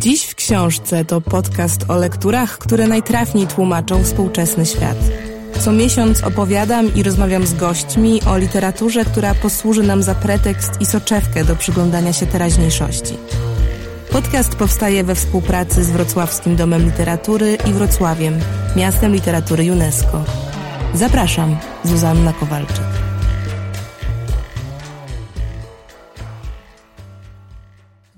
[0.00, 4.96] Dziś w książce to podcast o lekturach, które najtrafniej tłumaczą współczesny świat.
[5.60, 10.86] Co miesiąc opowiadam i rozmawiam z gośćmi o literaturze, która posłuży nam za pretekst i
[10.86, 13.14] soczewkę do przyglądania się teraźniejszości.
[14.12, 18.38] Podcast powstaje we współpracy z Wrocławskim Domem Literatury i Wrocławiem,
[18.76, 20.24] miastem literatury UNESCO.
[20.94, 22.84] Zapraszam, Zuzanna Kowalczyk.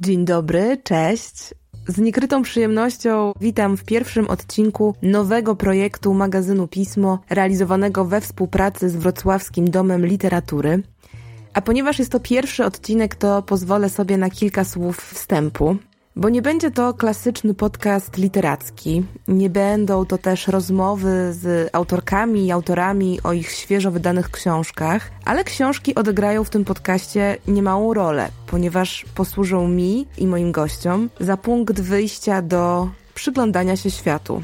[0.01, 1.62] Dzień dobry, cześć.
[1.87, 8.97] Z niekrytą przyjemnością witam w pierwszym odcinku nowego projektu magazynu Pismo, realizowanego we współpracy z
[8.97, 10.83] Wrocławskim Domem Literatury.
[11.55, 15.77] A ponieważ jest to pierwszy odcinek, to pozwolę sobie na kilka słów wstępu.
[16.17, 22.53] Bo nie będzie to klasyczny podcast literacki, nie będą to też rozmowy z autorkami i
[22.53, 29.05] autorami o ich świeżo wydanych książkach, ale książki odegrają w tym podcaście niemałą rolę, ponieważ
[29.15, 34.43] posłużą mi i moim gościom za punkt wyjścia do przyglądania się światu.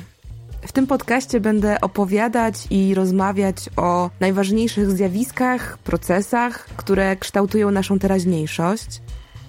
[0.62, 9.02] W tym podcaście będę opowiadać i rozmawiać o najważniejszych zjawiskach, procesach, które kształtują naszą teraźniejszość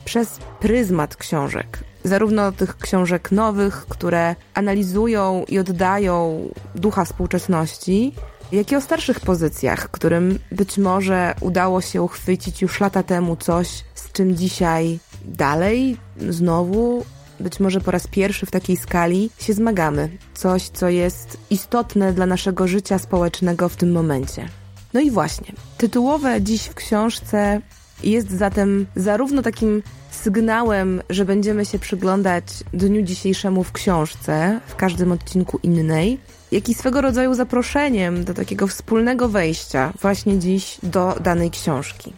[0.06, 8.14] przez pryzmat książek, zarówno tych książek nowych, które analizują i oddają ducha współczesności,
[8.52, 13.84] jak i o starszych pozycjach, którym być może udało się uchwycić już lata temu coś,
[13.96, 15.98] z czym dzisiaj dalej,
[16.30, 17.06] znowu,
[17.40, 20.10] być może po raz pierwszy w takiej skali się zmagamy.
[20.34, 24.50] Coś, co jest istotne dla naszego życia społecznego w tym momencie.
[24.94, 27.62] No i właśnie, tytułowe dziś w książce
[28.04, 35.12] jest zatem zarówno takim sygnałem, że będziemy się przyglądać dniu dzisiejszemu w książce, w każdym
[35.12, 36.20] odcinku innej,
[36.52, 42.14] jak i swego rodzaju zaproszeniem do takiego wspólnego wejścia właśnie dziś do danej książki.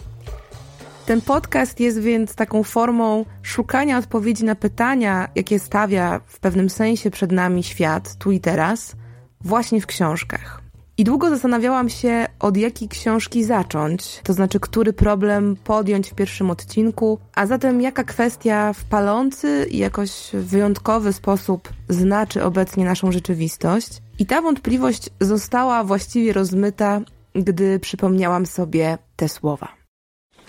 [1.06, 7.12] Ten podcast jest więc taką formą szukania odpowiedzi na pytania, jakie stawia w pewnym sensie
[7.12, 8.96] przed nami świat tu i teraz,
[9.42, 10.61] właśnie w książkach.
[11.02, 16.52] I długo zastanawiałam się, od jakiej książki zacząć, to znaczy, który problem podjąć w pierwszym
[16.52, 23.88] odcinku, a zatem jaka kwestia w palący i jakoś wyjątkowy sposób znaczy obecnie naszą rzeczywistość.
[24.20, 27.02] I ta wątpliwość została właściwie rozmyta,
[27.36, 29.68] gdy przypomniałam sobie te słowa.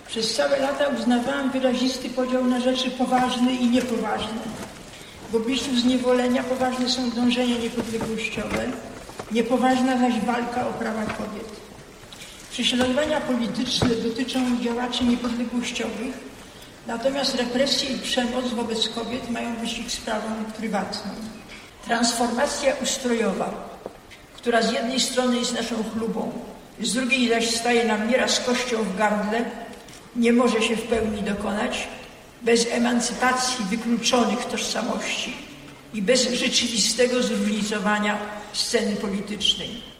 [0.07, 4.41] Przez całe lata uznawałam wyrazisty podział na rzeczy poważne i niepoważne.
[5.31, 8.65] W obliczu zniewolenia poważne są dążenia niepodległościowe,
[9.33, 11.49] Niepoważna zaś walka o prawa kobiet.
[12.51, 16.13] Prześladowania polityczne dotyczą działaczy niepodległościowych,
[16.87, 20.27] natomiast represje i przemoc wobec kobiet mają być ich sprawą
[20.57, 21.11] prywatną.
[21.85, 23.79] Transformacja ustrojowa,
[24.35, 26.31] która z jednej strony jest naszą chlubą,
[26.81, 29.45] z drugiej zaś staje nam nieraz kością w gardle,
[30.15, 31.87] nie może się w pełni dokonać
[32.41, 35.52] bez emancypacji wykluczonych tożsamości
[35.93, 38.17] i bez rzeczywistego zróżnicowania
[38.53, 39.93] sceny politycznej.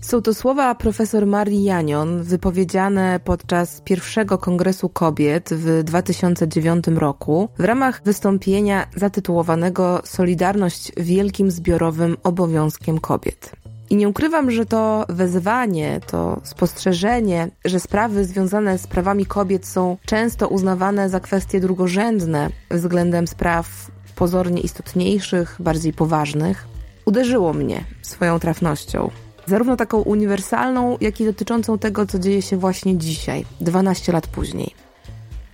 [0.00, 7.64] Są to słowa profesor Marii Janion, wypowiedziane podczas pierwszego Kongresu Kobiet w 2009 roku w
[7.64, 13.52] ramach wystąpienia zatytułowanego Solidarność wielkim zbiorowym obowiązkiem kobiet.
[13.90, 19.96] I nie ukrywam, że to wezwanie, to spostrzeżenie, że sprawy związane z prawami kobiet są
[20.06, 26.66] często uznawane za kwestie drugorzędne względem spraw pozornie istotniejszych, bardziej poważnych,
[27.04, 29.10] uderzyło mnie swoją trafnością.
[29.46, 34.74] Zarówno taką uniwersalną, jak i dotyczącą tego, co dzieje się właśnie dzisiaj, 12 lat później.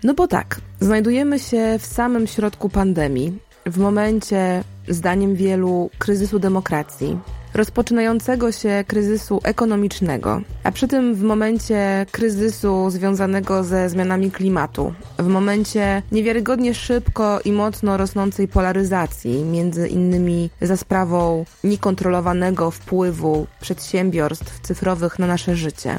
[0.05, 7.19] No bo tak, znajdujemy się w samym środku pandemii, w momencie, zdaniem wielu, kryzysu demokracji,
[7.55, 15.27] rozpoczynającego się kryzysu ekonomicznego, a przy tym w momencie kryzysu związanego ze zmianami klimatu, w
[15.27, 25.19] momencie niewiarygodnie szybko i mocno rosnącej polaryzacji, między innymi za sprawą niekontrolowanego wpływu przedsiębiorstw cyfrowych
[25.19, 25.99] na nasze życie.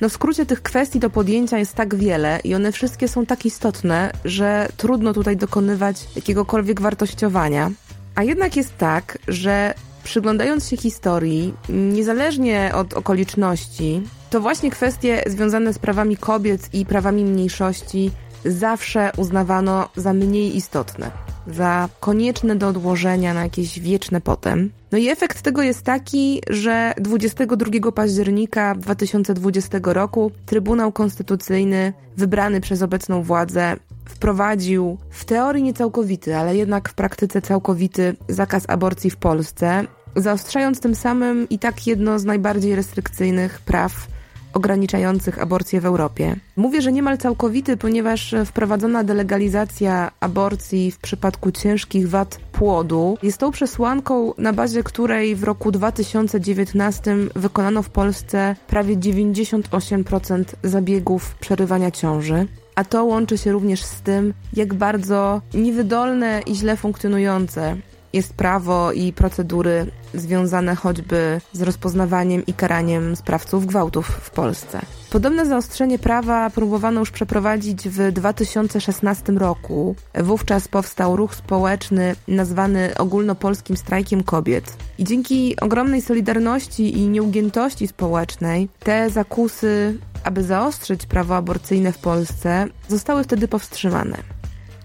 [0.00, 3.46] No w skrócie tych kwestii do podjęcia jest tak wiele i one wszystkie są tak
[3.46, 7.70] istotne, że trudno tutaj dokonywać jakiegokolwiek wartościowania.
[8.14, 9.74] A jednak jest tak, że
[10.04, 17.24] przyglądając się historii, niezależnie od okoliczności, to właśnie kwestie związane z prawami kobiet i prawami
[17.24, 18.10] mniejszości
[18.44, 21.10] zawsze uznawano za mniej istotne,
[21.46, 24.70] za konieczne do odłożenia na jakieś wieczne potem.
[24.92, 32.82] No i efekt tego jest taki, że 22 października 2020 roku Trybunał Konstytucyjny, wybrany przez
[32.82, 33.76] obecną władzę,
[34.10, 39.84] wprowadził w teorii niecałkowity, ale jednak w praktyce całkowity zakaz aborcji w Polsce,
[40.16, 44.06] zaostrzając tym samym i tak jedno z najbardziej restrykcyjnych praw
[44.52, 46.36] ograniczających aborcję w Europie.
[46.56, 53.50] Mówię, że niemal całkowity, ponieważ wprowadzona delegalizacja aborcji w przypadku ciężkich wad płodu jest tą
[53.50, 62.46] przesłanką, na bazie której w roku 2019 wykonano w Polsce prawie 98% zabiegów przerywania ciąży
[62.74, 67.76] a to łączy się również z tym, jak bardzo niewydolne i źle funkcjonujące
[68.12, 74.80] jest prawo i procedury związane choćby z rozpoznawaniem i karaniem sprawców gwałtów w Polsce.
[75.10, 79.94] Podobne zaostrzenie prawa próbowano już przeprowadzić w 2016 roku.
[80.14, 84.76] Wówczas powstał ruch społeczny nazwany ogólnopolskim strajkiem kobiet.
[84.98, 92.66] I dzięki ogromnej solidarności i nieugiętości społecznej te zakusy, aby zaostrzyć prawo aborcyjne w Polsce,
[92.88, 94.16] zostały wtedy powstrzymane.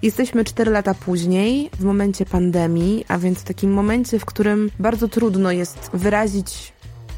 [0.01, 5.07] Jesteśmy 4 lata później, w momencie pandemii, a więc w takim momencie, w którym bardzo
[5.07, 6.73] trudno jest wyrazić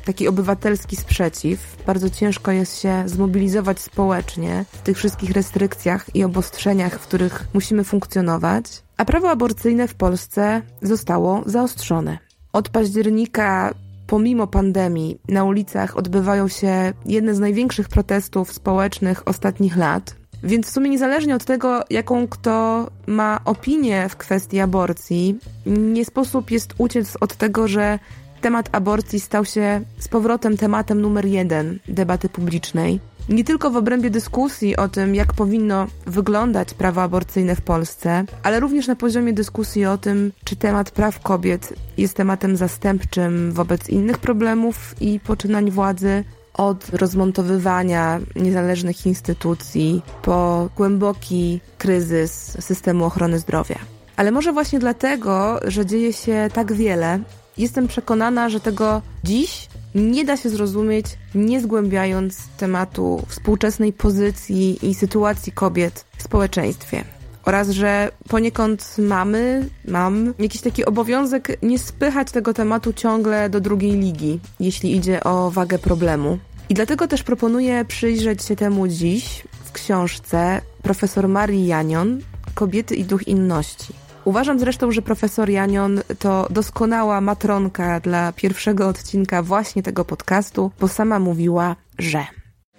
[0.06, 1.78] taki obywatelski sprzeciw.
[1.86, 7.84] Bardzo ciężko jest się zmobilizować społecznie w tych wszystkich restrykcjach i obostrzeniach, w których musimy
[7.84, 8.66] funkcjonować.
[8.98, 12.18] A prawo aborcyjne w Polsce zostało zaostrzone.
[12.54, 13.74] Od października
[14.08, 20.16] pomimo pandemii na ulicach odbywają się jedne z największych protestów społecznych ostatnich lat.
[20.44, 26.52] Więc w sumie niezależnie od tego, jaką kto ma opinię w kwestii aborcji, nie sposób
[26.52, 28.00] jest uciec od tego, że
[28.42, 33.00] temat aborcji stał się z powrotem tematem numer jeden debaty publicznej.
[33.30, 38.60] Nie tylko w obrębie dyskusji o tym, jak powinno wyglądać prawo aborcyjne w Polsce, ale
[38.60, 44.18] również na poziomie dyskusji o tym, czy temat praw kobiet jest tematem zastępczym wobec innych
[44.18, 53.80] problemów i poczynań władzy, od rozmontowywania niezależnych instytucji po głęboki kryzys systemu ochrony zdrowia.
[54.16, 57.20] Ale może właśnie dlatego, że dzieje się tak wiele,
[57.58, 61.06] jestem przekonana, że tego dziś nie da się zrozumieć,
[61.36, 67.04] nie zgłębiając tematu współczesnej pozycji i sytuacji kobiet w społeczeństwie.
[67.46, 73.92] Oraz, że poniekąd mamy, mam jakiś taki obowiązek nie spychać tego tematu ciągle do drugiej
[73.92, 76.40] ligi, jeśli idzie o wagę problemu.
[76.70, 82.22] I dlatego też proponuję przyjrzeć się temu dziś w książce profesor Marii Janion
[82.56, 83.94] Kobiety i duch inności.
[84.28, 90.88] Uważam zresztą, że profesor Janion to doskonała matronka dla pierwszego odcinka właśnie tego podcastu, bo
[90.88, 92.26] sama mówiła, że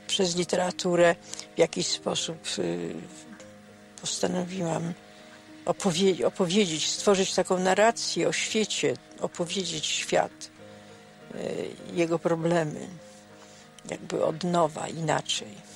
[0.07, 1.15] przez literaturę
[1.57, 2.95] w jakiś sposób y,
[4.01, 4.93] postanowiłam
[5.65, 10.51] opowie opowiedzieć, stworzyć taką narrację o świecie, opowiedzieć świat,
[11.35, 11.39] y,
[11.95, 12.89] jego problemy
[13.91, 15.68] jakby od nowa, inaczej.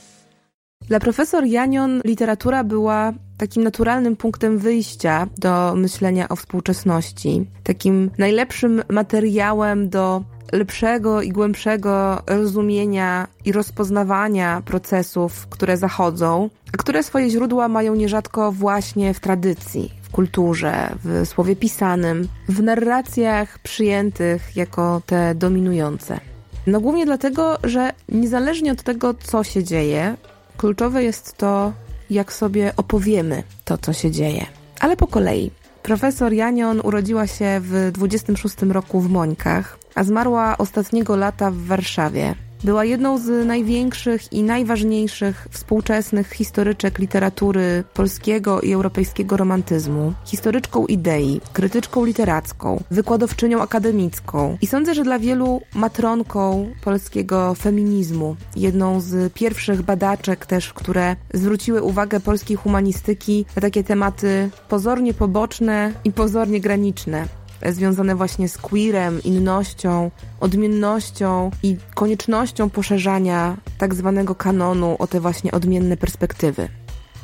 [0.89, 8.83] Dla profesor Janion literatura była takim naturalnym punktem wyjścia do myślenia o współczesności, takim najlepszym
[8.89, 17.69] materiałem do lepszego i głębszego rozumienia i rozpoznawania procesów, które zachodzą, a które swoje źródła
[17.69, 25.35] mają nierzadko właśnie w tradycji, w kulturze, w słowie pisanym, w narracjach przyjętych jako te
[25.35, 26.21] dominujące.
[26.67, 30.17] No głównie dlatego, że niezależnie od tego, co się dzieje,
[30.57, 31.73] kluczowe jest to,
[32.11, 34.47] jak sobie opowiemy to, co się dzieje.
[34.81, 35.51] Ale po kolei.
[35.83, 42.35] Profesor Janion urodziła się w 26 roku w Mońkach, a zmarła ostatniego lata w Warszawie
[42.65, 51.41] była jedną z największych i najważniejszych współczesnych historyczek literatury polskiego i europejskiego romantyzmu, historyczką idei,
[51.53, 59.83] krytyczką literacką, wykładowczynią akademicką i sądzę, że dla wielu matronką polskiego feminizmu, jedną z pierwszych
[59.83, 67.42] badaczek też, które zwróciły uwagę polskiej humanistyki na takie tematy pozornie poboczne i pozornie graniczne
[67.71, 75.53] związane właśnie z queerem, innością, odmiennością i koniecznością poszerzania tak zwanego kanonu o te właśnie
[75.53, 76.69] odmienne perspektywy.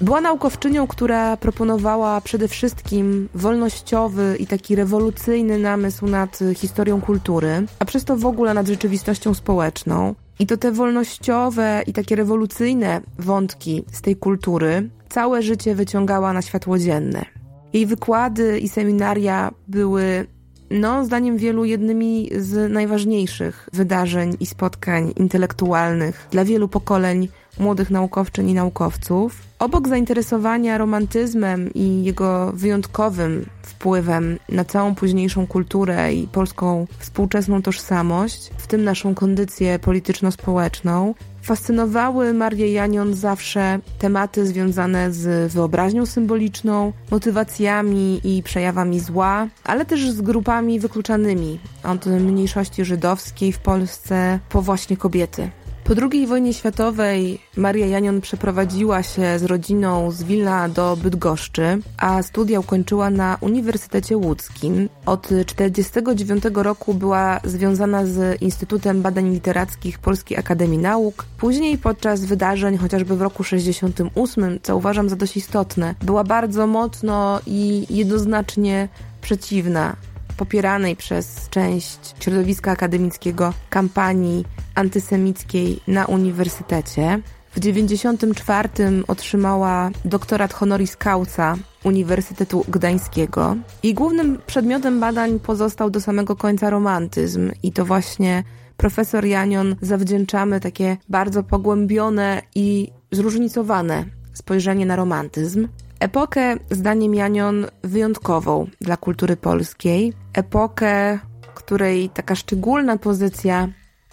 [0.00, 7.85] Była naukowczynią, która proponowała przede wszystkim wolnościowy i taki rewolucyjny namysł nad historią kultury, a
[7.85, 10.14] przez to w ogóle nad rzeczywistością społeczną.
[10.38, 16.42] I to te wolnościowe i takie rewolucyjne wątki z tej kultury całe życie wyciągała na
[16.42, 17.38] światło dzienne.
[17.72, 20.26] Jej wykłady i seminaria były,
[20.70, 27.28] no, zdaniem wielu, jednymi z najważniejszych wydarzeń i spotkań intelektualnych dla wielu pokoleń
[27.59, 29.43] młodych naukowczyń i naukowców.
[29.59, 38.50] Obok zainteresowania romantyzmem i jego wyjątkowym wpływem na całą późniejszą kulturę i polską współczesną tożsamość,
[38.59, 48.21] w tym naszą kondycję polityczno-społeczną, fascynowały Marię Janion zawsze tematy związane z wyobraźnią symboliczną, motywacjami
[48.25, 54.97] i przejawami zła, ale też z grupami wykluczanymi od mniejszości żydowskiej w Polsce po właśnie
[54.97, 55.50] kobiety.
[55.88, 62.23] Po II wojnie światowej Maria Janion przeprowadziła się z rodziną z Wilna do Bydgoszczy, a
[62.23, 64.88] studia ukończyła na Uniwersytecie Łódzkim.
[65.07, 71.25] Od 1949 roku była związana z Instytutem Badań Literackich Polskiej Akademii Nauk.
[71.38, 77.40] Później podczas wydarzeń, chociażby w roku 68, co uważam za dość istotne, była bardzo mocno
[77.47, 78.88] i jednoznacznie
[79.21, 79.97] przeciwna
[80.38, 87.21] popieranej przez część środowiska akademickiego kampanii antysemickiej na uniwersytecie.
[87.50, 88.68] W 1994
[89.09, 97.50] otrzymała doktorat honoris causa Uniwersytetu Gdańskiego i głównym przedmiotem badań pozostał do samego końca romantyzm
[97.62, 98.45] i to właśnie
[98.76, 104.04] profesor Janion zawdzięczamy takie bardzo pogłębione i zróżnicowane
[104.35, 105.68] spojrzenie na romantyzm.
[106.00, 110.12] Epokę, zdaniem Janion, wyjątkową dla kultury polskiej.
[110.35, 111.19] Epokę,
[111.55, 113.69] której taka szczególna pozycja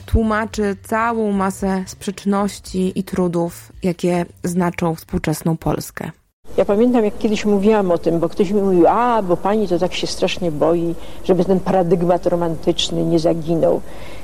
[0.05, 6.11] tłumaczy całą masę sprzeczności i trudów, jakie znaczą współczesną Polskę.
[6.57, 9.79] Ja pamiętam, jak kiedyś mówiłam o tym, bo ktoś mi mówił, a, bo pani to
[9.79, 13.81] tak się strasznie boi, żeby ten paradygmat romantyczny nie zaginął.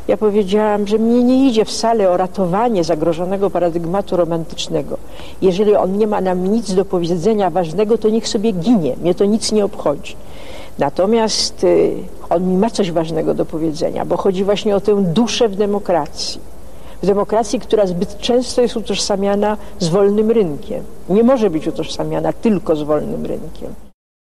[0.08, 4.98] Ja powiedziałam, że mnie nie idzie wcale o ratowanie zagrożonego paradygmatu romantycznego.
[5.42, 8.96] Jeżeli on nie ma nam nic do powiedzenia ważnego, to niech sobie ginie.
[9.02, 10.16] Mnie to nic nie obchodzi.
[10.80, 11.94] Natomiast y,
[12.30, 16.52] on mi ma coś ważnego do powiedzenia, bo chodzi właśnie o tę duszę w demokracji
[17.02, 20.84] w demokracji, która zbyt często jest utożsamiana z wolnym rynkiem.
[21.10, 23.74] Nie może być utożsamiana tylko z wolnym rynkiem.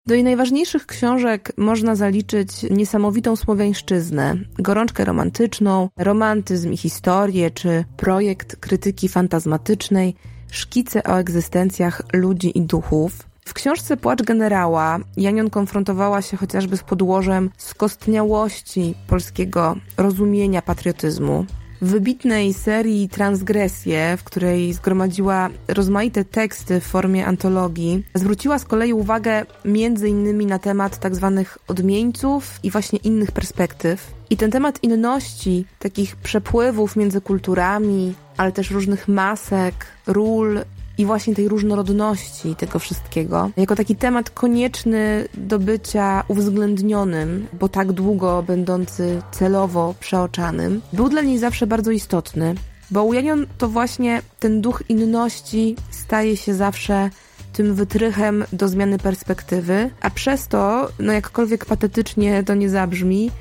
[0.07, 8.55] Do jej najważniejszych książek można zaliczyć niesamowitą słowiańszczyznę, gorączkę romantyczną, romantyzm i historię, czy projekt
[8.55, 10.15] krytyki fantazmatycznej,
[10.51, 13.11] szkice o egzystencjach ludzi i duchów.
[13.45, 21.45] W książce Płacz generała Janion konfrontowała się chociażby z podłożem skostniałości polskiego rozumienia patriotyzmu,
[21.85, 29.45] wybitnej serii Transgresje, w której zgromadziła rozmaite teksty w formie antologii, zwróciła z kolei uwagę
[29.65, 34.13] między innymi na temat tak zwanych odmieńców i właśnie innych perspektyw.
[34.29, 40.59] I ten temat inności, takich przepływów między kulturami, ale też różnych masek, ról
[40.97, 47.91] i właśnie tej różnorodności tego wszystkiego, jako taki temat konieczny do bycia uwzględnionym, bo tak
[47.91, 52.55] długo będący celowo przeoczanym, był dla niej zawsze bardzo istotny,
[52.91, 57.09] bo u Janion to właśnie ten duch inności staje się zawsze
[57.53, 63.31] tym wytrychem do zmiany perspektywy, a przez to, no jakkolwiek patetycznie to nie zabrzmi,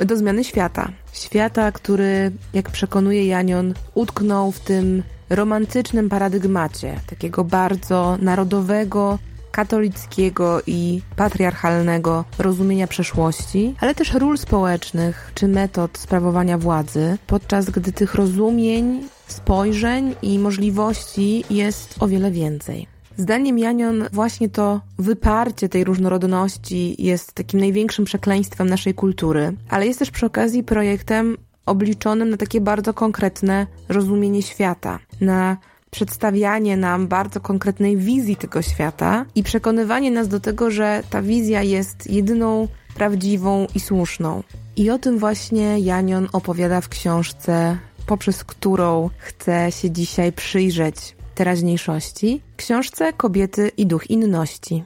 [0.00, 0.92] do zmiany świata.
[1.14, 9.18] Świata, który, jak przekonuje Janion, utknął w tym romantycznym paradygmacie, takiego bardzo narodowego,
[9.50, 17.92] katolickiego i patriarchalnego rozumienia przeszłości, ale też ról społecznych czy metod sprawowania władzy, podczas gdy
[17.92, 22.93] tych rozumień, spojrzeń i możliwości jest o wiele więcej.
[23.16, 29.98] Zdaniem Janion właśnie to wyparcie tej różnorodności jest takim największym przekleństwem naszej kultury, ale jest
[29.98, 35.56] też przy okazji projektem obliczonym na takie bardzo konkretne rozumienie świata, na
[35.90, 41.62] przedstawianie nam bardzo konkretnej wizji tego świata i przekonywanie nas do tego, że ta wizja
[41.62, 44.42] jest jedyną prawdziwą i słuszną.
[44.76, 52.40] I o tym właśnie Janion opowiada w książce, poprzez którą chcę się dzisiaj przyjrzeć teraźniejszości,
[52.56, 54.84] książce Kobiety i duch inności.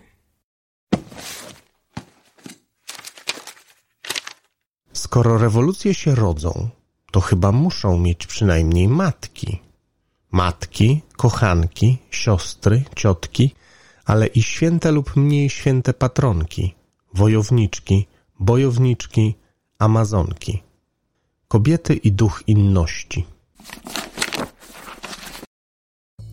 [4.92, 6.68] Skoro rewolucje się rodzą,
[7.12, 9.60] to chyba muszą mieć przynajmniej matki.
[10.32, 13.54] Matki, kochanki, siostry, ciotki,
[14.04, 16.74] ale i święte lub mniej święte patronki,
[17.14, 18.06] wojowniczki,
[18.40, 19.34] bojowniczki,
[19.78, 20.62] amazonki.
[21.48, 23.26] Kobiety i duch inności.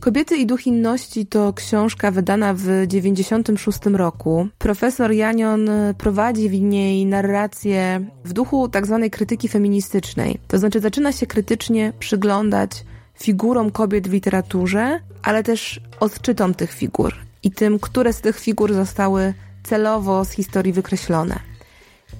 [0.05, 4.47] Kobiety i duch inności to książka wydana w 96 roku.
[4.57, 10.39] Profesor Janion prowadzi w niej narrację w duchu tak zwanej krytyki feministycznej.
[10.47, 12.71] To znaczy zaczyna się krytycznie przyglądać
[13.19, 18.73] figurom kobiet w literaturze, ale też odczytom tych figur i tym, które z tych figur
[18.73, 19.33] zostały
[19.63, 21.39] celowo z historii wykreślone.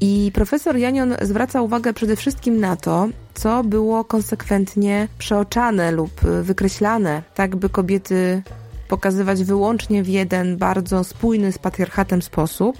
[0.02, 7.24] I profesor Janion zwraca uwagę przede wszystkim na to, co było konsekwentnie przeoczane lub wykreślane,
[7.36, 8.42] tak by kobiety
[8.88, 12.76] pokazywać wyłącznie w jeden bardzo spójny z patriarchatem sposób.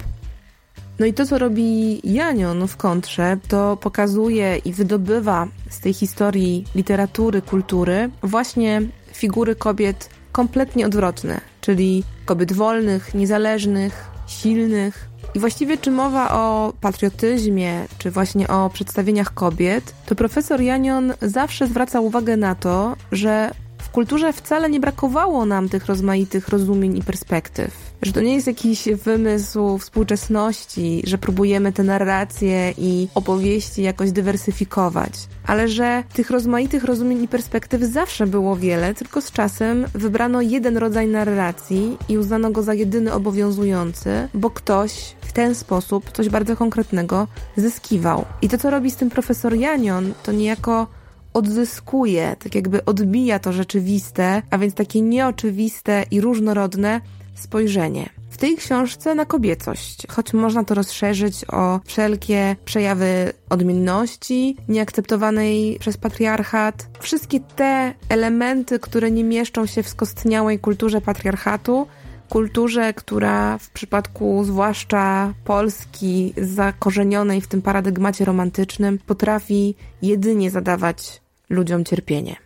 [0.98, 6.64] No i to, co robi Janion w kontrze, to pokazuje i wydobywa z tej historii
[6.74, 8.82] literatury, kultury właśnie
[9.12, 15.08] figury kobiet kompletnie odwrotne, czyli kobiet wolnych, niezależnych, silnych.
[15.36, 21.66] I właściwie czy mowa o patriotyzmie, czy właśnie o przedstawieniach kobiet, to profesor Janion zawsze
[21.66, 27.02] zwraca uwagę na to, że w kulturze wcale nie brakowało nam tych rozmaitych rozumień i
[27.02, 27.85] perspektyw.
[28.02, 35.12] Że to nie jest jakiś wymysł współczesności, że próbujemy te narracje i opowieści jakoś dywersyfikować,
[35.46, 40.76] ale że tych rozmaitych rozumień i perspektyw zawsze było wiele, tylko z czasem wybrano jeden
[40.76, 46.56] rodzaj narracji i uznano go za jedyny obowiązujący, bo ktoś w ten sposób coś bardzo
[46.56, 47.26] konkretnego
[47.56, 48.24] zyskiwał.
[48.42, 50.86] I to, co robi z tym profesor Janion, to niejako
[51.32, 57.00] odzyskuje, tak jakby odbija to rzeczywiste, a więc takie nieoczywiste i różnorodne
[57.36, 58.10] spojrzenie.
[58.30, 65.96] W tej książce na kobiecość, choć można to rozszerzyć o wszelkie przejawy odmienności, nieakceptowanej przez
[65.96, 71.86] patriarchat, wszystkie te elementy, które nie mieszczą się w skostniałej kulturze patriarchatu,
[72.28, 81.84] kulturze, która w przypadku zwłaszcza Polski zakorzenionej w tym paradygmacie romantycznym potrafi jedynie zadawać ludziom
[81.84, 82.45] cierpienie.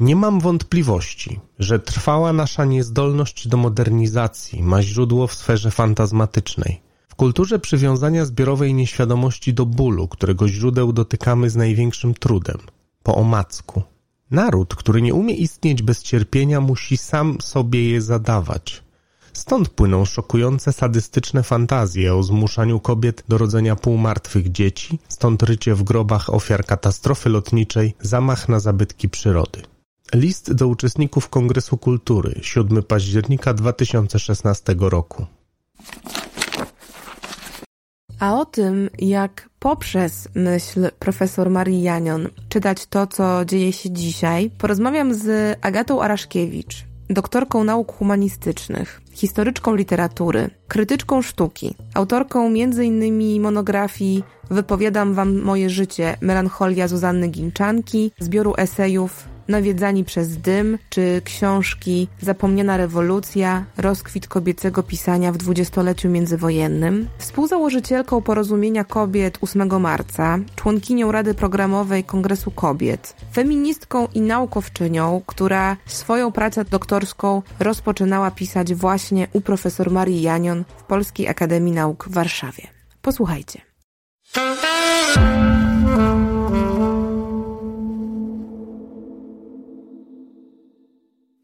[0.00, 6.80] Nie mam wątpliwości, że trwała nasza niezdolność do modernizacji ma źródło w sferze fantazmatycznej.
[7.08, 12.58] W kulturze przywiązania zbiorowej nieświadomości do bólu, którego źródeł dotykamy z największym trudem,
[13.02, 13.82] po omacku.
[14.30, 18.82] Naród, który nie umie istnieć bez cierpienia, musi sam sobie je zadawać.
[19.32, 25.82] Stąd płyną szokujące sadystyczne fantazje o zmuszaniu kobiet do rodzenia półmartwych dzieci, stąd rycie w
[25.82, 29.62] grobach ofiar katastrofy lotniczej, zamach na zabytki przyrody.
[30.14, 35.26] List do uczestników Kongresu Kultury 7 października 2016 roku.
[38.20, 44.50] A o tym, jak poprzez myśl profesor Marii Janion czytać to, co dzieje się dzisiaj,
[44.58, 53.42] porozmawiam z Agatą Araszkiewicz, doktorką nauk humanistycznych, historyczką literatury, krytyczką sztuki, autorką m.in.
[53.42, 62.08] monografii Wypowiadam Wam moje życie, melancholia Zuzanny Ginczanki, zbioru esejów Nawiedzani przez dym, czy książki
[62.20, 71.34] Zapomniana rewolucja, rozkwit kobiecego pisania w dwudziestoleciu międzywojennym, współzałożycielką Porozumienia Kobiet 8 marca, członkinią Rady
[71.34, 79.90] Programowej Kongresu Kobiet, feministką i naukowczynią, która swoją pracę doktorską rozpoczynała pisać właśnie u profesor
[79.90, 82.66] Marii Janion w Polskiej Akademii Nauk w Warszawie.
[83.02, 83.60] Posłuchajcie.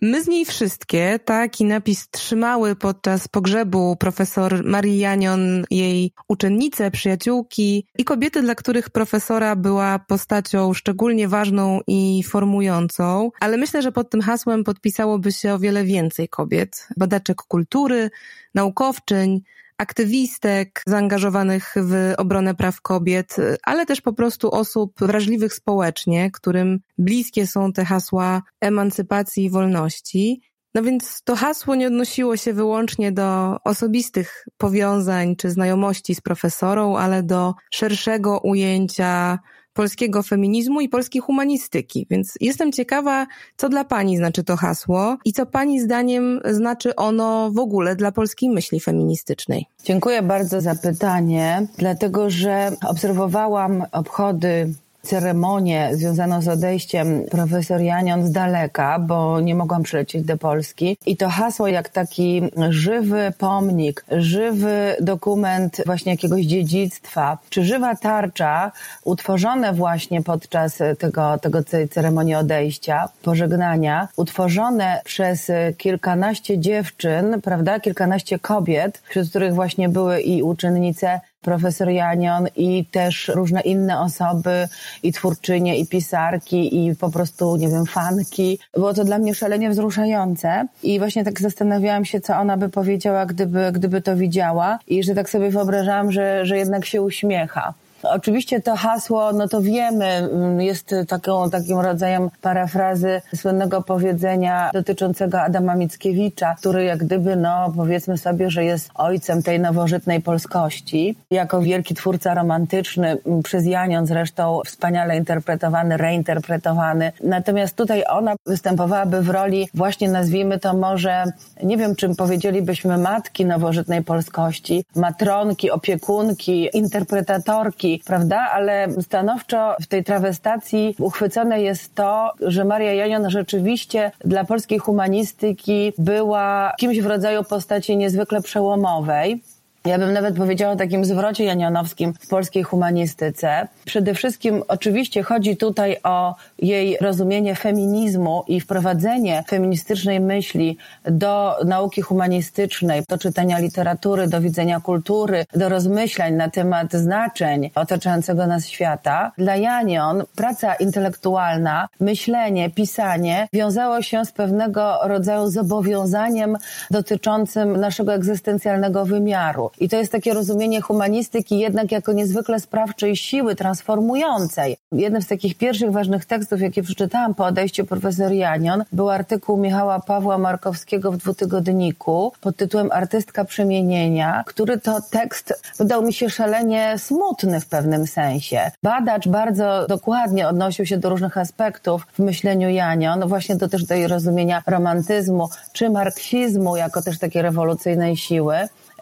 [0.05, 7.87] My z niej wszystkie taki napis trzymały podczas pogrzebu profesor Marii Janion, jej uczennice, przyjaciółki
[7.99, 14.11] i kobiety, dla których profesora była postacią szczególnie ważną i formującą, ale myślę, że pod
[14.11, 18.11] tym hasłem podpisałoby się o wiele więcej kobiet, badaczek kultury,
[18.55, 19.41] naukowczyń,
[19.79, 27.47] aktywistek zaangażowanych w obronę praw kobiet, ale też po prostu osób wrażliwych społecznie, którym bliskie
[27.47, 30.41] są te hasła emancypacji i wolności.
[30.75, 36.97] No więc to hasło nie odnosiło się wyłącznie do osobistych powiązań czy znajomości z profesorą,
[36.97, 39.39] ale do szerszego ujęcia
[39.73, 42.07] polskiego feminizmu i polskiej humanistyki.
[42.11, 47.51] Więc jestem ciekawa, co dla Pani znaczy to hasło i co Pani zdaniem znaczy ono
[47.51, 49.67] w ogóle dla polskiej myśli feministycznej.
[49.85, 58.33] Dziękuję bardzo za pytanie, dlatego że obserwowałam obchody ceremonię związaną z odejściem profesor Janion z
[58.33, 60.97] daleka, bo nie mogłam przylecieć do Polski.
[61.07, 68.73] I to hasło jak taki żywy pomnik, żywy dokument właśnie jakiegoś dziedzictwa, czy żywa tarcza
[69.05, 71.59] utworzone właśnie podczas tego, tego
[71.91, 80.43] ceremonii odejścia, pożegnania, utworzone przez kilkanaście dziewczyn, prawda, kilkanaście kobiet, wśród których właśnie były i
[80.43, 84.68] uczennice profesor Janion i też różne inne osoby,
[85.02, 88.59] i twórczynie, i pisarki, i po prostu, nie wiem, fanki.
[88.74, 93.26] Było to dla mnie szalenie wzruszające i właśnie tak zastanawiałam się, co ona by powiedziała,
[93.26, 97.74] gdyby, gdyby to widziała i że tak sobie wyobrażałam, że, że jednak się uśmiecha.
[98.03, 105.41] Oczywiście to hasło, no to wiemy, mm, jest taką, takim rodzajem parafrazy słynnego powiedzenia dotyczącego
[105.41, 111.17] Adama Mickiewicza, który jak gdyby, no powiedzmy sobie, że jest ojcem tej nowożytnej polskości.
[111.31, 117.12] Jako wielki twórca romantyczny, mm, przez Janion zresztą wspaniale interpretowany, reinterpretowany.
[117.25, 121.25] Natomiast tutaj ona występowałaby w roli właśnie nazwijmy to może,
[121.62, 128.48] nie wiem czym powiedzielibyśmy matki nowożytnej polskości, matronki, opiekunki, interpretatorki, prawda?
[128.52, 135.92] Ale stanowczo w tej trawestacji uchwycone jest to, że Maria Janion rzeczywiście dla polskiej humanistyki
[135.98, 139.42] była kimś w rodzaju postaci niezwykle przełomowej.
[139.85, 143.68] Ja bym nawet powiedziała o takim zwrocie janionowskim w polskiej humanistyce.
[143.85, 152.03] Przede wszystkim oczywiście chodzi tutaj o jej rozumienie feminizmu i wprowadzenie feministycznej myśli do nauki
[152.03, 159.33] humanistycznej, do czytania literatury, do widzenia kultury, do rozmyślań na temat znaczeń otaczającego nas świata.
[159.38, 166.57] Dla Janion praca intelektualna, myślenie, pisanie wiązało się z pewnego rodzaju zobowiązaniem
[166.90, 169.72] dotyczącym naszego egzystencjalnego wymiaru.
[169.81, 174.77] I to jest takie rozumienie humanistyki jednak jako niezwykle sprawczej siły transformującej.
[174.93, 180.01] Jednym z takich pierwszych ważnych tekstów, jakie przeczytałam po odejściu profesor Janion, był artykuł Michała
[180.01, 186.95] Pawła Markowskiego w dwutygodniku pod tytułem Artystka przemienienia, który to tekst wydał mi się szalenie
[186.99, 188.71] smutny w pewnym sensie.
[188.83, 194.09] Badacz bardzo dokładnie odnosił się do różnych aspektów w myśleniu Janion, właśnie do też jej
[194.09, 198.57] rozumienia romantyzmu czy marksizmu jako też takiej rewolucyjnej siły.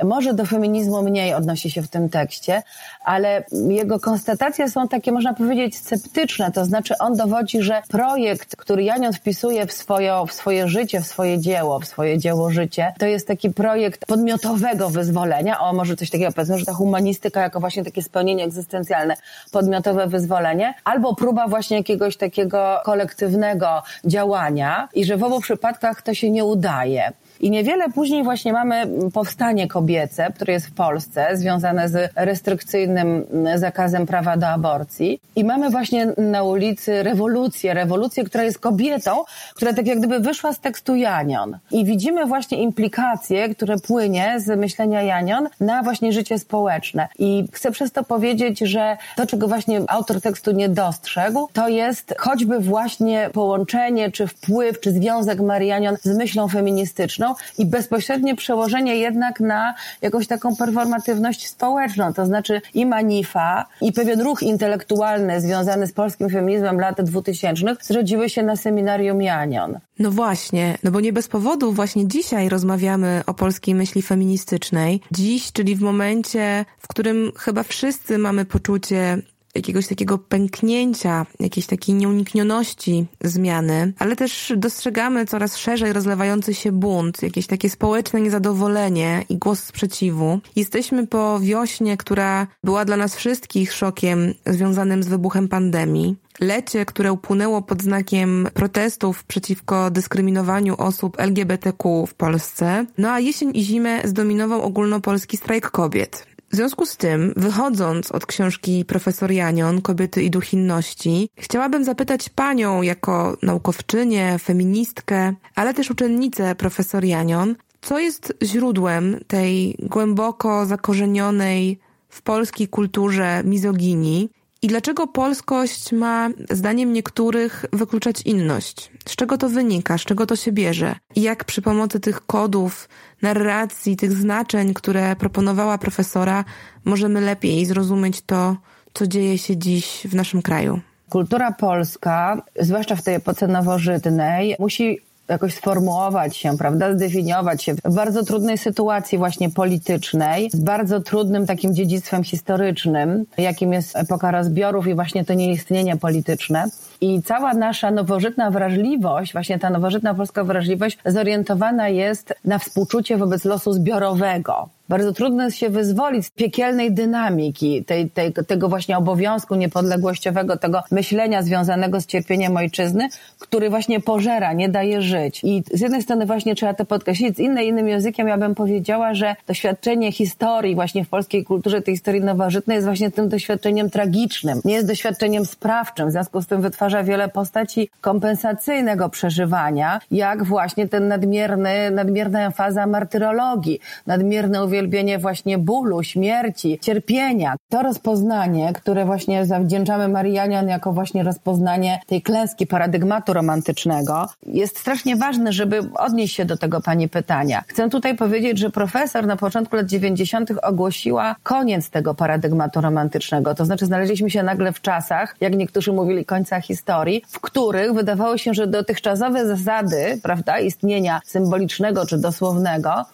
[0.05, 2.63] Może do feminizmu mniej odnosi się w tym tekście,
[3.05, 6.53] ale jego konstatacje są takie, można powiedzieć, sceptyczne.
[6.53, 11.07] To znaczy, on dowodzi, że projekt, który Janion wpisuje w, swoje, w swoje życie, w
[11.07, 15.61] swoje dzieło, w swoje dzieło życie, to jest taki projekt podmiotowego wyzwolenia.
[15.61, 19.17] O, może coś takiego powiedzmy, że ta humanistyka jako właśnie takie spełnienie egzystencjalne,
[19.53, 26.15] podmiotowe wyzwolenie, albo próba właśnie jakiegoś takiego kolektywnego działania i że w obu przypadkach to
[26.15, 27.13] się nie udaje.
[27.41, 33.25] I niewiele później właśnie mamy powstanie kobiece, które jest w Polsce, związane z restrykcyjnym
[33.55, 35.21] zakazem prawa do aborcji.
[35.37, 39.25] I mamy właśnie na ulicy rewolucję, rewolucję, która jest kobietą,
[39.55, 41.59] która tak jak gdyby wyszła z tekstu Janion.
[41.71, 47.09] I widzimy właśnie implikacje, które płynie z myślenia Janion na właśnie życie społeczne.
[47.19, 52.15] I chcę przez to powiedzieć, że to, czego właśnie autor tekstu nie dostrzegł, to jest
[52.19, 59.41] choćby właśnie połączenie, czy wpływ, czy związek Marianion z myślą feministyczną, i bezpośrednie przełożenie jednak
[59.41, 62.13] na jakąś taką performatywność społeczną.
[62.13, 68.29] To znaczy i Manifa, i pewien ruch intelektualny związany z polskim feminizmem lat 2000 zrodziły
[68.29, 69.79] się na seminarium Janion.
[69.99, 75.01] No właśnie, no bo nie bez powodu właśnie dzisiaj rozmawiamy o polskiej myśli feministycznej.
[75.11, 79.19] Dziś, czyli w momencie, w którym chyba wszyscy mamy poczucie
[79.55, 87.23] jakiegoś takiego pęknięcia, jakiejś takiej nieuniknioności zmiany, ale też dostrzegamy coraz szerzej rozlewający się bunt,
[87.23, 90.41] jakieś takie społeczne niezadowolenie i głos sprzeciwu.
[90.57, 96.17] Jesteśmy po wiośnie, która była dla nas wszystkich szokiem związanym z wybuchem pandemii.
[96.41, 102.87] Lecie, które upłynęło pod znakiem protestów przeciwko dyskryminowaniu osób LGBTQ w Polsce.
[102.99, 106.27] No a jesień i zimę zdominował ogólnopolski strajk kobiet.
[106.53, 112.29] W związku z tym, wychodząc od książki profesor Janion, Kobiety i duch inności, chciałabym zapytać
[112.29, 121.79] panią jako naukowczynię, feministkę, ale też uczennicę profesor Janion, co jest źródłem tej głęboko zakorzenionej
[122.09, 124.31] w polskiej kulturze mizoginii
[124.63, 128.91] i dlaczego polskość ma, zdaniem niektórych, wykluczać inność?
[129.07, 129.99] Z czego to wynika?
[129.99, 130.95] Z czego to się bierze?
[131.17, 132.89] I jak przy pomocy tych kodów,
[133.23, 136.45] narracji, tych znaczeń, które proponowała profesora,
[136.85, 138.57] możemy lepiej zrozumieć to,
[138.95, 140.81] co dzieje się dziś w naszym kraju?
[141.09, 147.95] Kultura polska, zwłaszcza w tej epoce nowożytnej, musi jakoś sformułować się, prawda, zdefiniować się w
[147.95, 154.87] bardzo trudnej sytuacji właśnie politycznej, z bardzo trudnym takim dziedzictwem historycznym, jakim jest epoka rozbiorów
[154.87, 156.65] i właśnie to nieistnienie polityczne.
[157.01, 163.45] I cała nasza nowożytna wrażliwość, właśnie ta nowożytna polska wrażliwość zorientowana jest na współczucie wobec
[163.45, 169.55] losu zbiorowego bardzo trudno jest się wyzwolić z piekielnej dynamiki, tej, tej, tego właśnie obowiązku
[169.55, 175.41] niepodległościowego, tego myślenia związanego z cierpieniem ojczyzny, który właśnie pożera, nie daje żyć.
[175.45, 179.15] I z jednej strony właśnie trzeba to podkreślić, z innej, innym językiem ja bym powiedziała,
[179.15, 184.61] że doświadczenie historii właśnie w polskiej kulturze, tej historii nowożytnej jest właśnie tym doświadczeniem tragicznym.
[184.65, 190.89] Nie jest doświadczeniem sprawczym, w związku z tym wytwarza wiele postaci kompensacyjnego przeżywania, jak właśnie
[190.89, 197.55] ten nadmierny, nadmierna emfaza martyrologii, nadmierne uwielbienie uwielbienie właśnie bólu, śmierci, cierpienia.
[197.69, 205.17] To rozpoznanie, które właśnie zawdzięczamy Marianian jako właśnie rozpoznanie tej klęski paradygmatu romantycznego, jest strasznie
[205.17, 207.63] ważne, żeby odnieść się do tego Pani pytania.
[207.67, 210.51] Chcę tutaj powiedzieć, że profesor na początku lat 90.
[210.63, 213.55] ogłosiła koniec tego paradygmatu romantycznego.
[213.55, 218.39] To znaczy znaleźliśmy się nagle w czasach, jak niektórzy mówili, końca historii, w których wydawało
[218.39, 223.05] się, że dotychczasowe zasady, prawda, istnienia symbolicznego czy dosłownego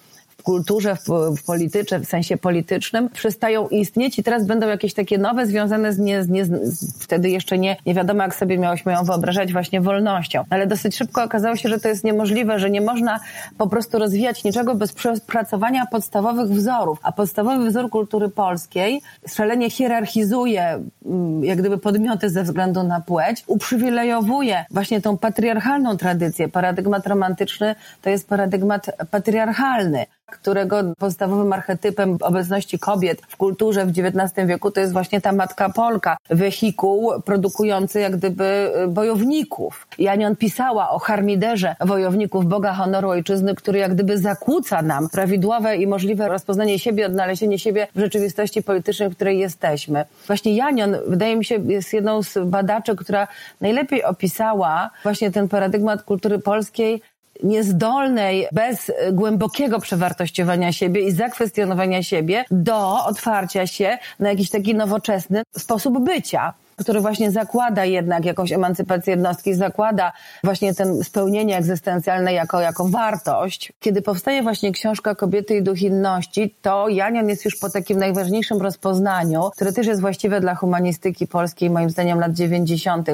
[0.47, 5.47] kulturze, w, w polityce, w sensie politycznym, przestają istnieć i teraz będą jakieś takie nowe,
[5.47, 9.05] związane z, nie, z, nie, z wtedy jeszcze nie, nie wiadomo, jak sobie miałyśmy ją
[9.05, 10.45] wyobrażać właśnie wolnością.
[10.51, 13.21] Ale dosyć szybko okazało się, że to jest niemożliwe, że nie można
[13.59, 16.99] po prostu rozwijać niczego bez przepracowania podstawowych wzorów.
[17.03, 20.63] A podstawowy wzór kultury polskiej szalenie hierarchizuje
[21.07, 26.49] mm, jak gdyby podmioty ze względu na płeć, uprzywilejowuje właśnie tą patriarchalną tradycję.
[26.49, 34.47] Paradygmat romantyczny to jest paradygmat patriarchalny którego podstawowym archetypem obecności kobiet w kulturze w XIX
[34.47, 39.87] wieku to jest właśnie ta matka Polka, wehikuł produkujący jak gdyby bojowników.
[39.99, 45.87] Janion pisała o harmiderze wojowników Boga honoru ojczyzny, który jak gdyby zakłóca nam prawidłowe i
[45.87, 50.05] możliwe rozpoznanie siebie, odnalezienie siebie w rzeczywistości politycznej, w której jesteśmy.
[50.27, 53.29] Właśnie Janion, wydaje mi się, jest jedną z badaczy, która
[53.61, 57.03] najlepiej opisała właśnie ten paradygmat kultury polskiej
[57.43, 65.43] niezdolnej, bez głębokiego przewartościowania siebie i zakwestionowania siebie do otwarcia się na jakiś taki nowoczesny
[65.57, 70.13] sposób bycia który właśnie zakłada jednak jakąś emancypację jednostki, zakłada
[70.45, 73.73] właśnie ten spełnienie egzystencjalne jako, jako wartość.
[73.81, 78.63] Kiedy powstaje właśnie książka Kobiety i duch inności, to Janion jest już po takim najważniejszym
[78.63, 83.09] rozpoznaniu, które też jest właściwe dla humanistyki polskiej, moim zdaniem lat 90.,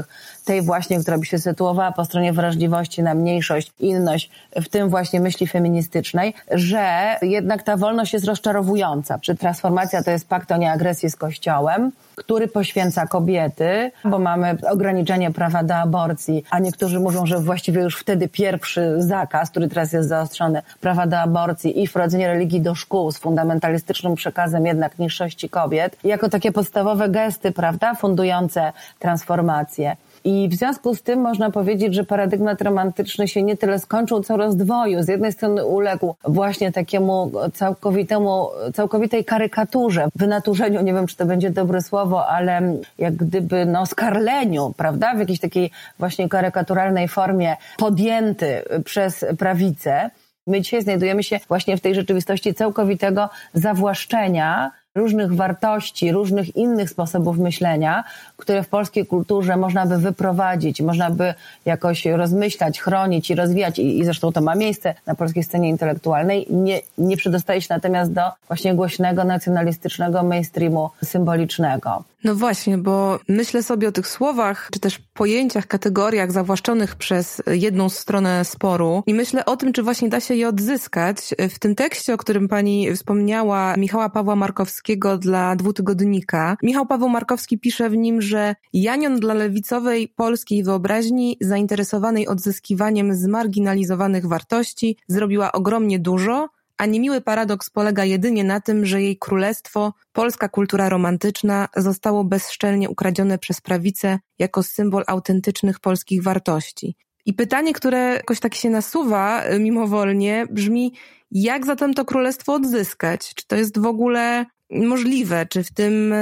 [0.44, 5.20] tej właśnie, która by się sytuowała po stronie wrażliwości na mniejszość, inność, w tym właśnie
[5.20, 9.18] myśli feministycznej, że jednak ta wolność jest rozczarowująca.
[9.18, 15.31] Czy transformacja to jest pakt o nieagresji z Kościołem, który poświęca kobiety, bo mamy ograniczenie
[15.31, 20.09] prawa do aborcji, a niektórzy mówią, że właściwie już wtedy pierwszy zakaz, który teraz jest
[20.09, 25.96] zaostrzony, prawa do aborcji i wprowadzenie religii do szkół z fundamentalistycznym przekazem jednak niższości kobiet,
[26.05, 29.96] jako takie podstawowe gesty, prawda, fundujące transformację.
[30.25, 34.37] I w związku z tym można powiedzieć, że paradygmat romantyczny się nie tyle skończył, co
[34.37, 35.03] rozdwoił.
[35.03, 41.51] Z jednej strony uległ właśnie takiemu całkowitemu, całkowitej karykaturze, wynaturzeniu, nie wiem, czy to będzie
[41.51, 45.15] dobre słowo, ale jak gdyby, no, skarleniu, prawda?
[45.15, 50.11] W jakiejś takiej właśnie karykaturalnej formie podjęty przez prawicę.
[50.47, 57.39] My dzisiaj znajdujemy się właśnie w tej rzeczywistości całkowitego zawłaszczenia różnych wartości, różnych innych sposobów
[57.39, 58.05] myślenia,
[58.37, 63.99] które w polskiej kulturze można by wyprowadzić, można by jakoś rozmyślać, chronić i rozwijać i,
[63.99, 68.23] i zresztą to ma miejsce na polskiej scenie intelektualnej, nie, nie przedostaje się natomiast do
[68.49, 72.05] właśnie głośnego, nacjonalistycznego mainstreamu symbolicznego.
[72.25, 77.89] No właśnie, bo myślę sobie o tych słowach, czy też pojęciach, kategoriach zawłaszczonych przez jedną
[77.89, 81.17] stronę sporu i myślę o tym, czy właśnie da się je odzyskać.
[81.51, 87.59] W tym tekście, o którym pani wspomniała, Michała Pawła Markowskiego dla dwutygodnika, Michał Paweł Markowski
[87.59, 95.99] pisze w nim, że Janion dla lewicowej polskiej wyobraźni, zainteresowanej odzyskiwaniem zmarginalizowanych wartości, zrobiła ogromnie
[95.99, 102.25] dużo, a niemiły paradoks polega jedynie na tym, że jej królestwo, polska kultura romantyczna, zostało
[102.25, 106.97] bezszczelnie ukradzione przez prawicę jako symbol autentycznych polskich wartości.
[107.27, 110.93] I pytanie, które jakoś tak się nasuwa y, mimowolnie, brzmi,
[111.31, 113.35] jak zatem to królestwo odzyskać?
[113.35, 116.15] Czy to jest w ogóle możliwe, czy w tym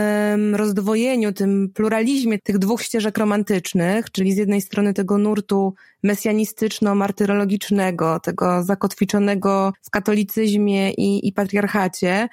[0.54, 8.62] rozdwojeniu, tym pluralizmie tych dwóch ścieżek romantycznych, czyli z jednej strony tego nurtu mesjanistyczno-martyrologicznego, tego
[8.62, 12.28] zakotwiczonego w katolicyzmie i, i patriarchacie,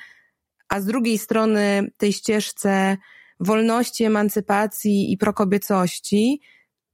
[0.69, 2.97] a z drugiej strony tej ścieżce
[3.39, 6.41] wolności, emancypacji i prokobiecości,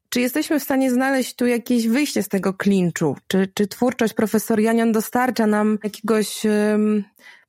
[0.09, 3.15] czy jesteśmy w stanie znaleźć tu jakieś wyjście z tego klinczu?
[3.27, 6.45] Czy, czy twórczość profesor Janion dostarcza nam jakiegoś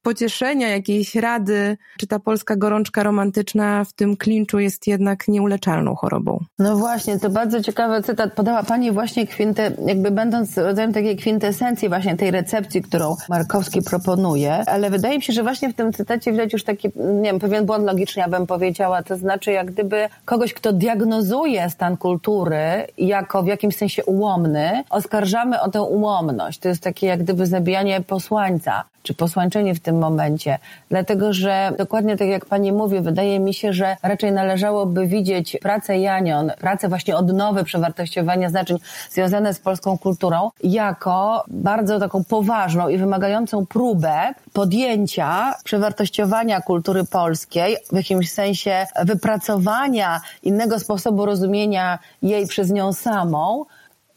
[0.04, 6.44] pocieszenia, jakiejś rady, czy ta polska gorączka romantyczna w tym klinczu jest jednak nieuleczalną chorobą.
[6.58, 8.32] No właśnie, to bardzo ciekawy cytat.
[8.32, 14.54] Podała Pani właśnie kwintę, jakby będąc rodzajem takiej kwintesencji właśnie tej recepcji, którą Markowski proponuje,
[14.66, 17.66] ale wydaje mi się, że właśnie w tym cytacie widać już taki, nie wiem, pewien
[17.66, 23.42] błąd logiczny, ja bym powiedziała, to znaczy jak gdyby kogoś, kto diagnozuje stan kultury jako
[23.42, 26.58] w jakimś sensie ułomny, oskarżamy o tę ułomność.
[26.58, 30.58] To jest takie jak gdyby zabijanie posłańca, czy posłańczenie w tym tym momencie.
[30.90, 35.98] Dlatego, że dokładnie tak jak pani mówi, wydaje mi się, że raczej należałoby widzieć pracę
[35.98, 38.78] Janion, pracę właśnie odnowy przewartościowania znaczeń
[39.10, 47.76] związane z polską kulturą, jako bardzo taką poważną i wymagającą próbę podjęcia przewartościowania kultury polskiej,
[47.92, 53.64] w jakimś sensie wypracowania innego sposobu rozumienia jej przez nią samą,